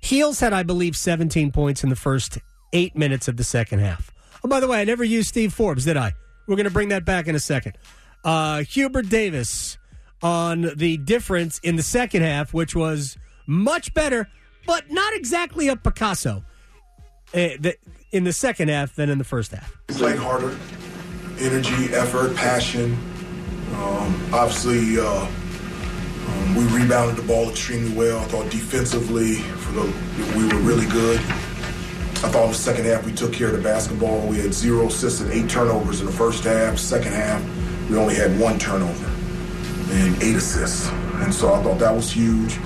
Heels 0.00 0.40
had, 0.40 0.52
I 0.52 0.62
believe, 0.62 0.96
17 0.96 1.52
points 1.52 1.84
in 1.84 1.90
the 1.90 1.96
first 1.96 2.38
eight 2.74 2.94
minutes 2.94 3.28
of 3.28 3.38
the 3.38 3.44
second 3.44 3.78
half. 3.78 4.12
Oh, 4.44 4.48
by 4.48 4.60
the 4.60 4.68
way, 4.68 4.80
I 4.80 4.84
never 4.84 5.04
used 5.04 5.28
Steve 5.28 5.54
Forbes, 5.54 5.86
did 5.86 5.96
I? 5.96 6.12
We're 6.46 6.56
going 6.56 6.64
to 6.64 6.70
bring 6.72 6.90
that 6.90 7.06
back 7.06 7.26
in 7.26 7.34
a 7.34 7.40
second. 7.40 7.78
Uh, 8.22 8.62
Hubert 8.64 9.08
Davis 9.08 9.78
on 10.22 10.70
the 10.76 10.98
difference 10.98 11.58
in 11.60 11.76
the 11.76 11.82
second 11.82 12.22
half, 12.22 12.52
which 12.52 12.74
was 12.74 13.16
much 13.46 13.94
better, 13.94 14.28
but 14.66 14.90
not 14.90 15.14
exactly 15.14 15.68
a 15.68 15.76
Picasso 15.76 16.44
the, 17.32 17.76
in 18.12 18.24
the 18.24 18.32
second 18.32 18.68
half 18.68 18.94
than 18.94 19.10
in 19.10 19.18
the 19.18 19.24
first 19.24 19.52
half. 19.52 19.76
Played 19.88 20.18
harder. 20.18 20.56
Energy, 21.40 21.92
effort, 21.94 22.34
passion. 22.36 22.96
Um, 23.74 24.32
obviously, 24.32 24.98
uh, 25.00 25.26
um, 26.28 26.54
we 26.54 26.64
rebounded 26.80 27.16
the 27.16 27.26
ball 27.26 27.50
extremely 27.50 27.92
well. 27.96 28.20
I 28.20 28.24
thought 28.24 28.50
defensively, 28.50 29.34
the 29.34 29.92
we 30.36 30.46
were 30.46 30.60
really 30.60 30.86
good. 30.86 31.20
I 32.24 32.28
thought 32.28 32.44
in 32.46 32.52
the 32.52 32.56
second 32.56 32.86
half 32.86 33.04
we 33.04 33.12
took 33.12 33.34
care 33.34 33.48
of 33.48 33.52
the 33.52 33.62
basketball. 33.62 34.26
We 34.26 34.38
had 34.38 34.54
zero 34.54 34.86
assists 34.86 35.20
and 35.20 35.30
eight 35.30 35.50
turnovers 35.50 36.00
in 36.00 36.06
the 36.06 36.12
first 36.12 36.44
half. 36.44 36.78
Second 36.78 37.12
half, 37.12 37.42
we 37.90 37.98
only 37.98 38.14
had 38.14 38.40
one 38.40 38.58
turnover 38.58 39.10
and 39.92 40.22
eight 40.22 40.34
assists. 40.34 40.88
And 41.16 41.34
so 41.34 41.52
I 41.52 41.62
thought 41.62 41.78
that 41.80 41.94
was 41.94 42.10
huge. 42.10 42.56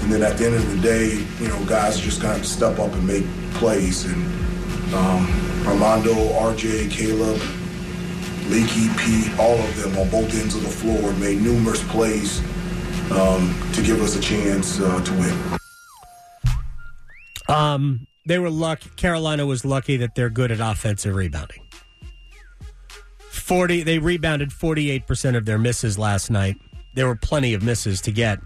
And 0.00 0.12
then 0.12 0.24
at 0.24 0.36
the 0.38 0.46
end 0.46 0.56
of 0.56 0.68
the 0.68 0.82
day, 0.82 1.24
you 1.40 1.46
know, 1.46 1.64
guys 1.66 2.00
just 2.00 2.20
have 2.22 2.38
to 2.38 2.44
step 2.44 2.80
up 2.80 2.92
and 2.94 3.06
make 3.06 3.24
plays. 3.52 4.06
And 4.06 4.26
um, 4.92 5.24
Armando, 5.68 6.12
RJ, 6.12 6.90
Caleb, 6.90 7.40
Leaky, 8.48 8.88
Pete, 8.98 9.38
all 9.38 9.56
of 9.56 9.82
them 9.82 9.96
on 9.98 10.10
both 10.10 10.34
ends 10.34 10.56
of 10.56 10.62
the 10.62 10.68
floor 10.68 11.12
made 11.12 11.40
numerous 11.40 11.82
plays 11.92 12.40
um, 13.12 13.54
to 13.72 13.82
give 13.82 14.02
us 14.02 14.16
a 14.16 14.20
chance 14.20 14.80
uh, 14.80 15.00
to 15.04 15.12
win. 15.12 15.58
Um, 17.48 18.08
they 18.26 18.38
were 18.38 18.50
lucky. 18.50 18.90
Carolina 18.96 19.46
was 19.46 19.64
lucky 19.64 19.96
that 19.98 20.14
they're 20.14 20.30
good 20.30 20.50
at 20.50 20.60
offensive 20.60 21.14
rebounding. 21.14 21.62
Forty, 23.30 23.82
they 23.82 23.98
rebounded 23.98 24.52
forty-eight 24.52 25.06
percent 25.06 25.36
of 25.36 25.44
their 25.44 25.58
misses 25.58 25.98
last 25.98 26.30
night. 26.30 26.56
There 26.94 27.06
were 27.06 27.16
plenty 27.16 27.54
of 27.54 27.62
misses 27.62 28.00
to 28.02 28.12
get, 28.12 28.40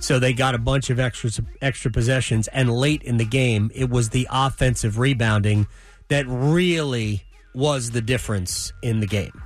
so 0.00 0.18
they 0.18 0.32
got 0.32 0.54
a 0.54 0.58
bunch 0.58 0.90
of 0.90 0.98
extra 0.98 1.30
extra 1.62 1.90
possessions. 1.90 2.48
And 2.48 2.70
late 2.70 3.02
in 3.02 3.16
the 3.16 3.24
game, 3.24 3.70
it 3.74 3.90
was 3.90 4.10
the 4.10 4.26
offensive 4.30 4.98
rebounding 4.98 5.66
that 6.08 6.26
really 6.26 7.22
was 7.54 7.92
the 7.92 8.00
difference 8.00 8.72
in 8.82 9.00
the 9.00 9.06
game. 9.06 9.40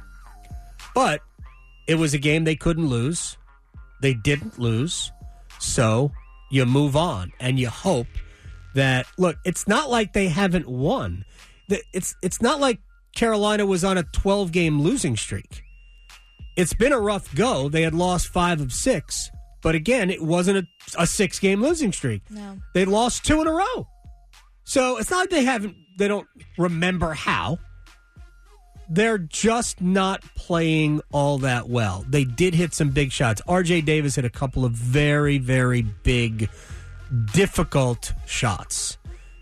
But 0.94 1.20
it 1.86 1.96
was 1.96 2.14
a 2.14 2.18
game 2.18 2.44
they 2.44 2.56
couldn't 2.56 2.88
lose. 2.88 3.36
They 4.00 4.14
didn't 4.14 4.58
lose, 4.58 5.12
so 5.58 6.12
you 6.50 6.64
move 6.64 6.96
on 6.96 7.32
and 7.40 7.58
you 7.58 7.68
hope 7.68 8.06
that 8.78 9.06
look, 9.18 9.36
it's 9.44 9.66
not 9.68 9.90
like 9.90 10.12
they 10.12 10.28
haven't 10.28 10.68
won. 10.68 11.24
It's 11.68 12.14
it's 12.22 12.40
not 12.40 12.60
like 12.60 12.78
Carolina 13.14 13.66
was 13.66 13.84
on 13.84 13.98
a 13.98 14.04
12 14.04 14.52
game 14.52 14.80
losing 14.80 15.16
streak. 15.16 15.62
It's 16.56 16.72
been 16.74 16.92
a 16.92 16.98
rough 16.98 17.34
go. 17.34 17.68
They 17.68 17.82
had 17.82 17.94
lost 17.94 18.28
5 18.28 18.60
of 18.60 18.72
6, 18.72 19.30
but 19.62 19.74
again, 19.74 20.10
it 20.10 20.22
wasn't 20.22 20.58
a, 20.58 21.02
a 21.02 21.06
6 21.06 21.38
game 21.38 21.60
losing 21.60 21.92
streak. 21.92 22.22
No. 22.30 22.58
They 22.74 22.84
lost 22.84 23.24
2 23.26 23.42
in 23.42 23.46
a 23.46 23.52
row. 23.52 23.86
So, 24.64 24.98
it's 24.98 25.10
not 25.10 25.20
like 25.20 25.30
they 25.30 25.44
haven't 25.44 25.76
they 25.96 26.08
don't 26.08 26.26
remember 26.56 27.12
how. 27.12 27.58
They're 28.90 29.18
just 29.18 29.82
not 29.82 30.22
playing 30.34 31.02
all 31.12 31.38
that 31.38 31.68
well. 31.68 32.06
They 32.08 32.24
did 32.24 32.54
hit 32.54 32.72
some 32.72 32.90
big 32.90 33.12
shots. 33.12 33.42
RJ 33.46 33.84
Davis 33.84 34.14
hit 34.14 34.24
a 34.24 34.30
couple 34.30 34.64
of 34.64 34.72
very 34.72 35.38
very 35.38 35.82
big 35.82 36.48
difficult 37.32 38.12
shots. 38.26 38.98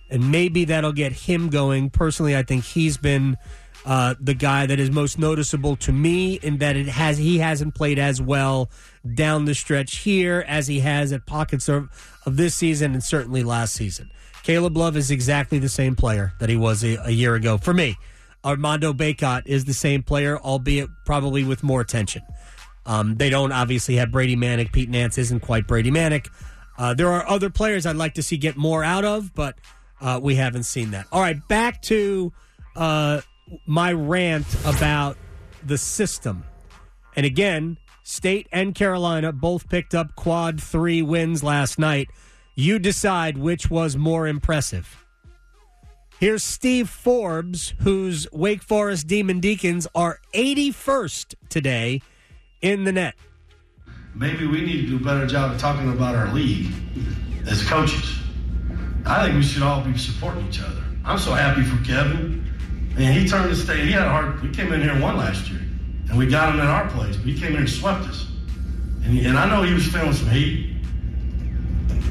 And 0.09 0.31
maybe 0.31 0.65
that'll 0.65 0.93
get 0.93 1.13
him 1.13 1.49
going. 1.49 1.91
Personally, 1.91 2.37
I 2.37 2.43
think 2.43 2.65
he's 2.65 2.97
been 2.97 3.37
uh, 3.85 4.15
the 4.21 4.35
guy 4.35 4.67
that 4.67 4.81
is 4.81 4.91
most 4.91 5.19
noticeable 5.19 5.77
to 5.77 5.93
me 5.93 6.35
in 6.35 6.59
that 6.59 6.77
it 6.77 6.87
has 6.87 7.19
he 7.19 7.39
hasn't 7.39 7.75
played 7.75 7.99
as 7.99 8.21
well 8.21 8.69
down 9.15 9.45
the 9.45 9.55
stretch 9.55 9.99
here 9.99 10.45
as 10.49 10.67
he 10.67 10.81
has 10.81 11.13
at 11.13 11.25
pockets 11.27 11.69
of, 11.69 11.89
of 12.27 12.37
this 12.37 12.55
season 12.57 12.95
and 12.95 13.03
certainly 13.03 13.43
last 13.43 13.75
season. 13.75 14.11
Caleb 14.43 14.77
Love 14.77 14.97
is 14.97 15.11
exactly 15.11 15.59
the 15.59 15.69
same 15.69 15.97
player 15.97 16.33
that 16.41 16.49
he 16.49 16.57
was 16.57 16.85
a, 16.85 16.97
a 17.05 17.11
year 17.11 17.35
ago. 17.35 17.59
For 17.59 17.75
me, 17.75 17.97
Armando 18.45 18.93
Bacot 18.93 19.43
is 19.47 19.65
the 19.65 19.75
same 19.75 20.05
player, 20.05 20.39
albeit 20.39 20.89
probably 21.05 21.43
with 21.43 21.65
more 21.65 21.81
attention. 21.81 22.23
Um, 22.87 23.17
they 23.17 23.29
don't 23.29 23.51
obviously 23.51 23.97
have 23.97 24.13
Brady 24.13 24.37
Manek. 24.37 24.73
Pete 24.73 24.89
Nance 24.89 25.19
isn't 25.19 25.41
quite 25.41 25.67
Brady 25.67 25.91
Manek. 25.91 26.29
Uh, 26.79 26.95
there 26.95 27.11
are 27.11 27.27
other 27.29 27.51
players 27.51 27.87
I'd 27.87 27.97
like 27.97 28.15
to 28.15 28.23
see 28.23 28.37
get 28.37 28.57
more 28.57 28.85
out 28.85 29.05
of, 29.05 29.35
but 29.35 29.57
uh, 30.01 30.21
we 30.23 30.35
haven't 30.35 30.65
seen 30.65 30.91
that. 30.91 31.07
All 31.11 31.21
right, 31.21 31.47
back 31.49 31.83
to 31.83 32.33
uh, 32.75 33.21
my 33.67 33.93
rant 33.93 34.47
about 34.65 35.17
the 35.65 35.79
system. 35.79 36.45
And 37.15 37.25
again, 37.25 37.79
State 38.03 38.47
and 38.53 38.75
Carolina 38.75 39.33
both 39.33 39.69
picked 39.69 39.95
up 39.95 40.15
quad 40.15 40.63
three 40.63 41.03
wins 41.03 41.43
last 41.43 41.79
night. 41.79 42.09
You 42.55 42.79
decide 42.79 43.37
which 43.39 43.71
was 43.71 43.97
more 43.97 44.27
impressive. 44.27 45.05
Here's 46.19 46.43
Steve 46.43 46.89
Forbes, 46.89 47.75
whose 47.81 48.31
Wake 48.33 48.63
Forest 48.63 49.07
Demon 49.07 49.41
Deacons 49.41 49.87
are 49.95 50.21
81st 50.35 51.35
today 51.51 52.01
in 52.63 52.85
the 52.85 52.93
NET. 52.93 53.15
Maybe 54.17 54.47
we 54.47 54.63
need 54.63 54.83
to 54.83 54.87
do 54.87 54.97
a 54.97 55.01
better 55.01 55.27
job 55.27 55.53
of 55.53 55.59
talking 55.59 55.93
about 55.93 56.15
our 56.15 56.33
league 56.33 56.73
as 57.47 57.63
coaches. 57.63 58.19
I 59.05 59.25
think 59.25 59.37
we 59.37 59.43
should 59.43 59.63
all 59.63 59.83
be 59.83 59.97
supporting 59.99 60.47
each 60.49 60.61
other. 60.61 60.83
I'm 61.05 61.19
so 61.19 61.33
happy 61.33 61.63
for 61.63 61.83
Kevin. 61.85 62.43
And 62.99 63.15
he 63.15 63.29
turned 63.29 63.51
the 63.51 63.57
state. 63.57 63.85
He 63.85 63.93
had 63.93 64.05
a 64.05 64.09
hard. 64.09 64.43
We 64.43 64.51
came 64.51 64.73
in 64.73 64.81
here 64.81 64.93
and 64.93 65.03
won 65.03 65.19
last 65.19 65.51
year, 65.51 65.61
and 66.09 66.17
we 66.17 66.27
got 66.27 66.55
him 66.55 66.61
in 66.61 66.67
our 66.67 66.89
place. 66.89 67.17
But 67.17 67.27
he 67.27 67.39
came 67.39 67.53
in 67.53 67.59
and 67.59 67.69
swept 67.69 68.05
us. 68.05 68.27
And, 69.05 69.13
he, 69.13 69.27
and 69.27 69.39
I 69.39 69.49
know 69.51 69.63
he 69.63 69.75
was 69.75 69.87
feeling 69.87 70.15
some 70.15 70.31
heat. 70.31 70.75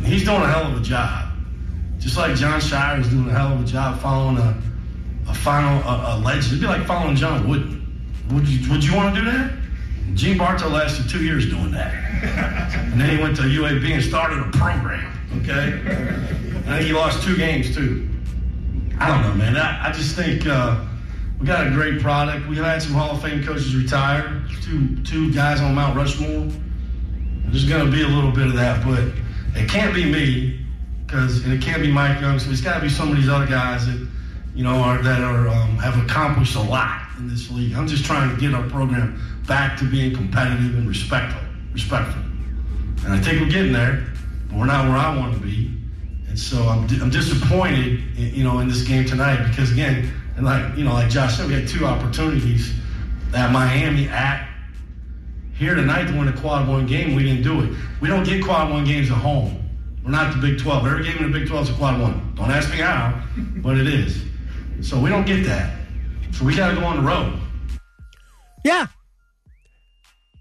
He's 0.03 0.23
doing 0.23 0.43
a 0.43 0.47
hell 0.47 0.71
of 0.71 0.79
a 0.79 0.83
job, 0.83 1.31
just 1.97 2.17
like 2.17 2.35
Jon 2.35 2.61
Scheyer 2.61 2.99
is 2.99 3.09
doing 3.09 3.27
a 3.27 3.31
hell 3.31 3.51
of 3.51 3.61
a 3.61 3.65
job 3.65 3.99
following 3.99 4.37
a, 4.37 4.55
a 5.27 5.33
final 5.33 5.81
a, 5.81 6.17
a 6.17 6.19
legend. 6.19 6.45
It'd 6.45 6.61
be 6.61 6.67
like 6.67 6.85
following 6.85 7.15
John 7.15 7.49
Wooden. 7.49 7.81
Would 8.31 8.47
you 8.47 8.71
Would 8.71 8.83
you 8.83 8.95
want 8.95 9.15
to 9.15 9.21
do 9.21 9.31
that? 9.31 9.51
Gene 10.13 10.37
Bartow 10.37 10.69
lasted 10.69 11.09
two 11.09 11.23
years 11.23 11.49
doing 11.49 11.71
that. 11.71 11.93
and 12.91 12.99
then 12.99 13.15
he 13.15 13.21
went 13.21 13.35
to 13.37 13.43
UAB 13.43 13.91
and 13.91 14.03
started 14.03 14.39
a 14.39 14.49
program, 14.51 15.11
okay? 15.41 15.79
I 16.67 16.77
think 16.77 16.87
he 16.87 16.93
lost 16.93 17.23
two 17.23 17.35
games, 17.35 17.75
too. 17.75 18.09
I 18.99 19.09
don't 19.09 19.21
know, 19.23 19.33
man. 19.35 19.57
I, 19.57 19.89
I 19.89 19.91
just 19.91 20.15
think 20.15 20.47
uh, 20.47 20.85
we 21.39 21.45
got 21.45 21.67
a 21.67 21.71
great 21.71 22.01
product. 22.01 22.47
We've 22.47 22.63
had 22.63 22.81
some 22.81 22.93
Hall 22.93 23.11
of 23.11 23.21
Fame 23.21 23.43
coaches 23.43 23.75
retire, 23.75 24.43
two, 24.61 25.03
two 25.03 25.33
guys 25.33 25.59
on 25.59 25.75
Mount 25.75 25.97
Rushmore. 25.97 26.49
There's 27.47 27.67
going 27.67 27.85
to 27.85 27.91
be 27.91 28.03
a 28.03 28.07
little 28.07 28.31
bit 28.31 28.47
of 28.47 28.53
that, 28.53 28.85
but 28.85 29.11
it 29.59 29.69
can't 29.69 29.93
be 29.93 30.09
me 30.09 30.65
because 31.05 31.43
and 31.43 31.53
it 31.53 31.61
can't 31.61 31.81
be 31.81 31.91
Mike 31.91 32.19
Young. 32.21 32.39
So 32.39 32.49
it's 32.49 32.61
got 32.61 32.75
to 32.75 32.81
be 32.81 32.89
some 32.89 33.11
of 33.11 33.17
these 33.17 33.29
other 33.29 33.45
guys 33.45 33.85
that 33.85 34.07
you 34.55 34.63
know 34.63 34.75
are 34.75 35.01
that 35.01 35.21
are 35.21 35.47
um, 35.47 35.77
have 35.77 35.97
accomplished 36.03 36.55
a 36.55 36.61
lot 36.61 37.04
in 37.17 37.27
this 37.27 37.49
league. 37.51 37.73
I'm 37.73 37.87
just 37.87 38.05
trying 38.05 38.33
to 38.33 38.39
get 38.39 38.53
our 38.53 38.67
program 38.69 39.19
back 39.47 39.77
to 39.79 39.89
being 39.89 40.13
competitive 40.15 40.75
and 40.75 40.87
respectful. 40.87 41.41
Respectful, 41.73 42.21
and 43.03 43.13
I 43.13 43.19
think 43.19 43.41
we're 43.41 43.49
getting 43.49 43.73
there, 43.73 44.07
but 44.47 44.57
we're 44.57 44.65
not 44.65 44.87
where 44.87 44.97
I 44.97 45.17
want 45.17 45.33
to 45.33 45.39
be. 45.39 45.75
And 46.29 46.39
so 46.39 46.63
I'm, 46.63 46.87
I'm 47.01 47.09
disappointed, 47.09 47.99
in, 48.17 48.33
you 48.33 48.43
know, 48.45 48.59
in 48.59 48.69
this 48.69 48.83
game 48.83 49.05
tonight 49.05 49.45
because 49.49 49.71
again, 49.73 50.09
and 50.37 50.45
like 50.45 50.77
you 50.77 50.85
know, 50.85 50.93
like 50.93 51.09
Josh 51.09 51.37
said, 51.37 51.47
we 51.47 51.53
had 51.53 51.67
two 51.67 51.85
opportunities 51.85 52.73
at 53.33 53.51
Miami 53.51 54.07
at 54.07 54.47
here 55.53 55.75
tonight 55.75 56.05
to 56.07 56.17
win 56.17 56.27
a 56.27 56.33
quad 56.33 56.67
one 56.67 56.85
game. 56.85 57.15
We 57.15 57.23
didn't 57.23 57.43
do 57.43 57.61
it. 57.61 57.77
We 58.01 58.07
don't 58.07 58.23
get 58.23 58.43
quad 58.43 58.71
one 58.71 58.85
games 58.85 59.09
at 59.09 59.17
home. 59.17 59.61
We're 60.03 60.11
not 60.11 60.35
the 60.35 60.41
Big 60.41 60.59
12. 60.59 60.85
Every 60.85 61.03
game 61.03 61.17
in 61.17 61.31
the 61.31 61.39
Big 61.39 61.47
12 61.47 61.69
is 61.69 61.73
a 61.73 61.77
quad 61.77 61.99
one. 61.99 62.33
Don't 62.35 62.51
ask 62.51 62.69
me 62.69 62.77
how, 62.77 63.23
but 63.57 63.77
it 63.77 63.87
is. 63.87 64.23
So 64.81 64.99
we 64.99 65.09
don't 65.09 65.25
get 65.25 65.45
that. 65.45 65.73
So 66.33 66.45
we 66.45 66.55
got 66.55 66.73
to 66.73 66.75
go 66.75 66.85
on 66.85 66.97
the 66.97 67.03
road. 67.03 67.39
Yeah. 68.63 68.87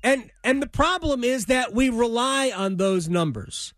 And 0.03 0.31
and 0.43 0.61
the 0.61 0.67
problem 0.67 1.25
is 1.25 1.47
that 1.47 1.73
we 1.73 1.89
rely 1.89 2.51
on 2.55 2.77
those 2.77 3.09
numbers. 3.09 3.73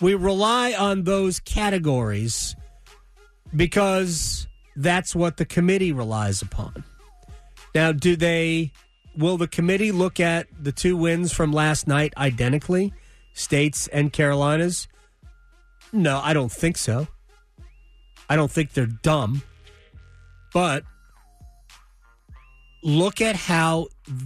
We 0.00 0.14
rely 0.14 0.74
on 0.74 1.04
those 1.04 1.40
categories 1.40 2.54
because 3.54 4.46
that's 4.76 5.14
what 5.14 5.38
the 5.38 5.44
committee 5.44 5.92
relies 5.92 6.42
upon. 6.42 6.84
Now, 7.74 7.92
do 7.92 8.16
they 8.16 8.72
will 9.16 9.36
the 9.36 9.48
committee 9.48 9.92
look 9.92 10.20
at 10.20 10.46
the 10.62 10.72
two 10.72 10.96
wins 10.96 11.32
from 11.32 11.52
last 11.52 11.88
night 11.88 12.12
identically, 12.16 12.92
states 13.32 13.88
and 13.88 14.12
Carolinas? 14.12 14.88
No, 15.92 16.20
I 16.22 16.32
don't 16.32 16.52
think 16.52 16.76
so. 16.76 17.08
I 18.28 18.36
don't 18.36 18.50
think 18.50 18.72
they're 18.72 18.86
dumb. 18.86 19.42
But 20.52 20.84
look 22.86 23.20
at 23.20 23.34
how 23.34 23.88
th- 24.06 24.18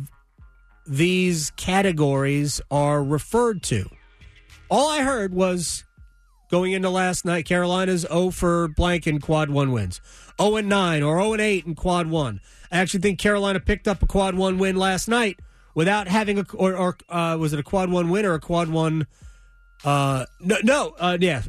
these 0.86 1.50
categories 1.52 2.60
are 2.70 3.02
referred 3.02 3.62
to. 3.62 3.88
All 4.70 4.90
I 4.90 5.02
heard 5.02 5.32
was 5.32 5.84
going 6.50 6.72
into 6.72 6.90
last 6.90 7.24
night, 7.24 7.46
Carolina's 7.46 8.02
0 8.02 8.30
for 8.30 8.68
blank 8.68 9.06
in 9.06 9.18
quad 9.18 9.48
one 9.50 9.72
wins, 9.72 10.00
0 10.40 10.56
and 10.56 10.68
9 10.68 11.02
or 11.02 11.18
0 11.18 11.32
and 11.32 11.42
8 11.42 11.66
in 11.66 11.74
quad 11.74 12.08
one. 12.08 12.40
I 12.70 12.78
actually 12.78 13.00
think 13.00 13.18
Carolina 13.18 13.60
picked 13.60 13.88
up 13.88 14.02
a 14.02 14.06
quad 14.06 14.34
one 14.34 14.58
win 14.58 14.76
last 14.76 15.08
night 15.08 15.40
without 15.74 16.06
having 16.06 16.38
a 16.38 16.44
or, 16.52 16.76
or 16.76 16.96
uh, 17.08 17.36
was 17.40 17.54
it 17.54 17.58
a 17.58 17.64
quad 17.64 17.90
one 17.90 18.10
win 18.10 18.26
or 18.26 18.34
a 18.34 18.40
quad 18.40 18.68
one? 18.68 19.06
Uh, 19.82 20.26
no, 20.38 20.56
no, 20.62 20.94
uh, 20.98 21.16
yeah, 21.18 21.42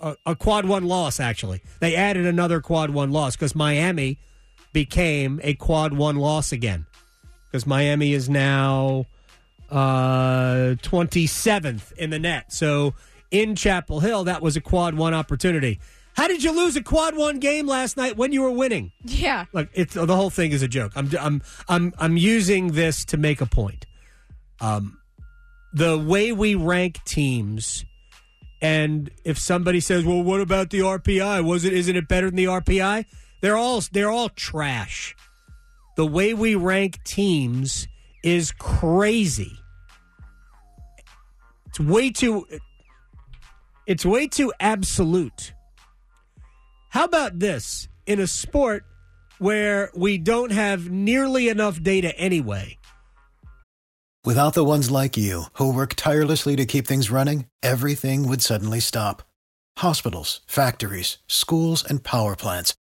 a, 0.00 0.16
a 0.24 0.34
quad 0.34 0.64
one 0.64 0.84
loss. 0.84 1.20
Actually, 1.20 1.60
they 1.80 1.94
added 1.94 2.24
another 2.24 2.62
quad 2.62 2.90
one 2.90 3.12
loss 3.12 3.36
because 3.36 3.54
Miami 3.54 4.18
became 4.72 5.40
a 5.42 5.54
quad 5.54 5.92
one 5.92 6.16
loss 6.16 6.52
again 6.52 6.86
because 7.46 7.66
Miami 7.66 8.12
is 8.12 8.28
now 8.28 9.06
uh 9.70 10.74
27th 10.82 11.92
in 11.92 12.10
the 12.10 12.18
NET. 12.18 12.52
So 12.52 12.94
in 13.30 13.56
Chapel 13.56 14.00
Hill, 14.00 14.24
that 14.24 14.42
was 14.42 14.56
a 14.56 14.60
quad 14.60 14.94
one 14.94 15.14
opportunity. 15.14 15.80
How 16.14 16.28
did 16.28 16.44
you 16.44 16.52
lose 16.52 16.76
a 16.76 16.82
quad 16.82 17.16
one 17.16 17.38
game 17.38 17.66
last 17.66 17.96
night 17.96 18.16
when 18.16 18.32
you 18.32 18.42
were 18.42 18.50
winning? 18.50 18.92
Yeah. 19.04 19.46
Look, 19.52 19.68
it's 19.72 19.94
the 19.94 20.14
whole 20.14 20.30
thing 20.30 20.52
is 20.52 20.62
a 20.62 20.68
joke. 20.68 20.92
I'm 20.94 21.10
I'm 21.18 21.42
I'm 21.68 21.94
I'm 21.98 22.16
using 22.16 22.72
this 22.72 23.04
to 23.06 23.16
make 23.16 23.40
a 23.40 23.46
point. 23.46 23.86
Um, 24.60 24.98
the 25.72 25.98
way 25.98 26.32
we 26.32 26.54
rank 26.54 27.02
teams, 27.04 27.86
and 28.60 29.10
if 29.24 29.38
somebody 29.38 29.80
says, 29.80 30.04
"Well, 30.04 30.22
what 30.22 30.42
about 30.42 30.68
the 30.68 30.80
RPI? 30.80 31.44
Was 31.44 31.64
it 31.64 31.72
isn't 31.72 31.96
it 31.96 32.08
better 32.08 32.26
than 32.26 32.36
the 32.36 32.44
RPI?" 32.44 33.06
They're 33.42 33.56
all 33.56 33.82
they're 33.92 34.10
all 34.10 34.30
trash. 34.30 35.14
The 35.96 36.06
way 36.06 36.32
we 36.32 36.54
rank 36.54 37.04
teams 37.04 37.86
is 38.24 38.52
crazy. 38.52 39.58
It's 41.66 41.80
way 41.80 42.10
too 42.10 42.46
it's 43.86 44.06
way 44.06 44.28
too 44.28 44.52
absolute. 44.60 45.52
How 46.90 47.04
about 47.04 47.38
this 47.38 47.88
in 48.06 48.20
a 48.20 48.26
sport 48.26 48.84
where 49.38 49.90
we 49.94 50.18
don't 50.18 50.52
have 50.52 50.90
nearly 50.90 51.48
enough 51.48 51.82
data 51.82 52.16
anyway? 52.18 52.78
Without 54.24 54.54
the 54.54 54.64
ones 54.64 54.88
like 54.88 55.16
you, 55.16 55.46
who 55.54 55.74
work 55.74 55.94
tirelessly 55.96 56.54
to 56.54 56.64
keep 56.64 56.86
things 56.86 57.10
running, 57.10 57.46
everything 57.60 58.28
would 58.28 58.40
suddenly 58.40 58.78
stop. 58.78 59.22
Hospitals, 59.78 60.42
factories, 60.46 61.18
schools, 61.26 61.82
and 61.82 62.04
power 62.04 62.36
plants, 62.36 62.74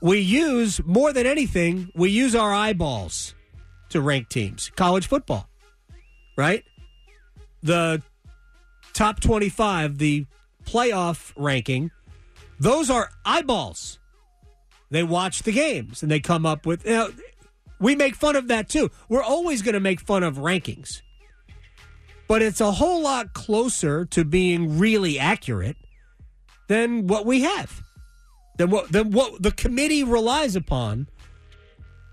We 0.00 0.18
use 0.18 0.80
more 0.84 1.12
than 1.12 1.26
anything, 1.26 1.90
we 1.94 2.10
use 2.10 2.34
our 2.34 2.52
eyeballs 2.52 3.34
to 3.90 4.00
rank 4.00 4.28
teams. 4.28 4.70
College 4.76 5.06
football, 5.06 5.48
right? 6.36 6.64
The 7.62 8.02
top 8.92 9.20
25, 9.20 9.98
the 9.98 10.26
playoff 10.64 11.32
ranking, 11.36 11.90
those 12.60 12.90
are 12.90 13.10
eyeballs. 13.24 13.98
They 14.90 15.02
watch 15.02 15.42
the 15.42 15.52
games 15.52 16.02
and 16.02 16.10
they 16.10 16.20
come 16.20 16.46
up 16.46 16.64
with. 16.64 16.84
You 16.84 16.92
know, 16.92 17.10
we 17.80 17.94
make 17.94 18.14
fun 18.14 18.36
of 18.36 18.48
that 18.48 18.68
too. 18.68 18.90
We're 19.08 19.22
always 19.22 19.62
going 19.62 19.74
to 19.74 19.80
make 19.80 20.00
fun 20.00 20.22
of 20.22 20.36
rankings. 20.36 21.02
But 22.26 22.42
it's 22.42 22.60
a 22.60 22.72
whole 22.72 23.02
lot 23.02 23.32
closer 23.32 24.04
to 24.06 24.24
being 24.24 24.78
really 24.78 25.18
accurate 25.18 25.76
than 26.68 27.06
what 27.06 27.24
we 27.24 27.42
have 27.42 27.82
than 28.58 28.70
what 28.70 28.92
than 28.92 29.10
what 29.12 29.42
the 29.42 29.52
committee 29.52 30.04
relies 30.04 30.54
upon. 30.54 31.08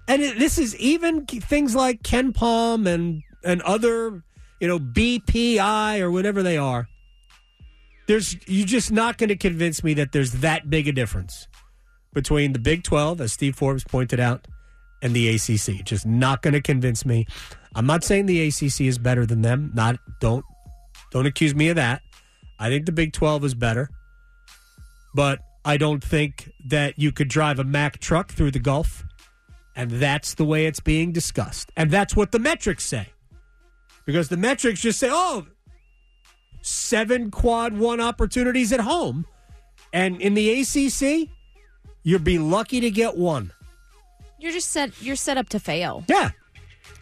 And 0.07 0.21
it, 0.21 0.39
this 0.39 0.57
is 0.57 0.75
even 0.77 1.25
things 1.25 1.75
like 1.75 2.03
KenPom 2.03 2.87
and 2.87 3.23
and 3.43 3.61
other, 3.63 4.23
you 4.59 4.67
know, 4.67 4.79
BPI 4.79 5.99
or 5.99 6.09
whatever 6.09 6.41
they 6.41 6.57
are. 6.57 6.87
There's 8.07 8.37
you're 8.47 8.67
just 8.67 8.91
not 8.91 9.17
going 9.17 9.29
to 9.29 9.35
convince 9.35 9.83
me 9.83 9.95
that 9.95 10.11
there's 10.11 10.31
that 10.33 10.69
big 10.69 10.87
a 10.87 10.91
difference 10.91 11.47
between 12.13 12.53
the 12.53 12.59
Big 12.59 12.83
12 12.83 13.19
as 13.19 13.33
Steve 13.33 13.55
Forbes 13.55 13.83
pointed 13.83 14.19
out 14.19 14.47
and 15.01 15.13
the 15.13 15.27
ACC. 15.27 15.83
Just 15.83 16.05
not 16.05 16.41
going 16.41 16.53
to 16.53 16.61
convince 16.61 17.05
me. 17.05 17.25
I'm 17.75 17.87
not 17.87 18.03
saying 18.03 18.27
the 18.27 18.47
ACC 18.47 18.81
is 18.81 18.97
better 18.97 19.25
than 19.25 19.41
them. 19.41 19.71
Not 19.73 19.97
don't 20.19 20.45
don't 21.11 21.25
accuse 21.25 21.55
me 21.55 21.69
of 21.69 21.75
that. 21.77 22.03
I 22.59 22.69
think 22.69 22.85
the 22.85 22.91
Big 22.91 23.11
12 23.13 23.43
is 23.45 23.53
better. 23.55 23.89
But 25.15 25.39
I 25.65 25.77
don't 25.77 26.03
think 26.03 26.51
that 26.65 26.99
you 26.99 27.11
could 27.11 27.27
drive 27.27 27.59
a 27.59 27.63
Mack 27.63 27.97
truck 27.97 28.31
through 28.31 28.51
the 28.51 28.59
Gulf. 28.59 29.03
And 29.75 29.91
that's 29.91 30.35
the 30.35 30.45
way 30.45 30.67
it's 30.67 30.79
being 30.79 31.11
discussed. 31.11 31.71
And 31.75 31.91
that's 31.91 32.15
what 32.15 32.31
the 32.31 32.39
metrics 32.39 32.85
say. 32.85 33.09
Because 34.05 34.29
the 34.29 34.37
metrics 34.37 34.79
just 34.79 34.99
say, 34.99 35.09
oh, 35.11 35.47
seven 36.61 37.31
quad 37.31 37.73
one 37.73 37.99
opportunities 37.99 38.71
at 38.71 38.79
home. 38.79 39.25
And 39.91 40.21
in 40.21 40.33
the 40.33 40.61
ACC, 40.61 41.29
you'd 42.03 42.23
be 42.23 42.37
lucky 42.37 42.79
to 42.79 42.91
get 42.91 43.17
one. 43.17 43.51
You're 44.39 44.51
just 44.51 44.71
set. 44.71 45.01
You're 45.01 45.15
set 45.15 45.37
up 45.37 45.49
to 45.49 45.59
fail. 45.59 46.03
Yeah, 46.07 46.31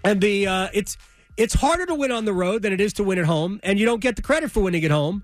and 0.04 0.21
the 0.21 0.47
uh, 0.47 0.69
it's 0.73 0.97
it's 1.36 1.54
harder 1.54 1.86
to 1.88 1.95
win 1.95 2.12
on 2.12 2.26
the 2.26 2.34
road 2.34 2.62
than 2.62 2.71
it 2.71 2.80
is 2.80 2.93
to 2.93 3.04
win 3.04 3.17
at 3.17 3.26
home, 3.26 3.60
and 3.63 3.80
you 3.80 3.86
don't 3.86 3.99
get 3.99 4.15
the 4.15 4.21
credit 4.21 4.52
for 4.52 4.62
winning 4.62 4.86
at 4.86 4.91
home. 4.91 5.23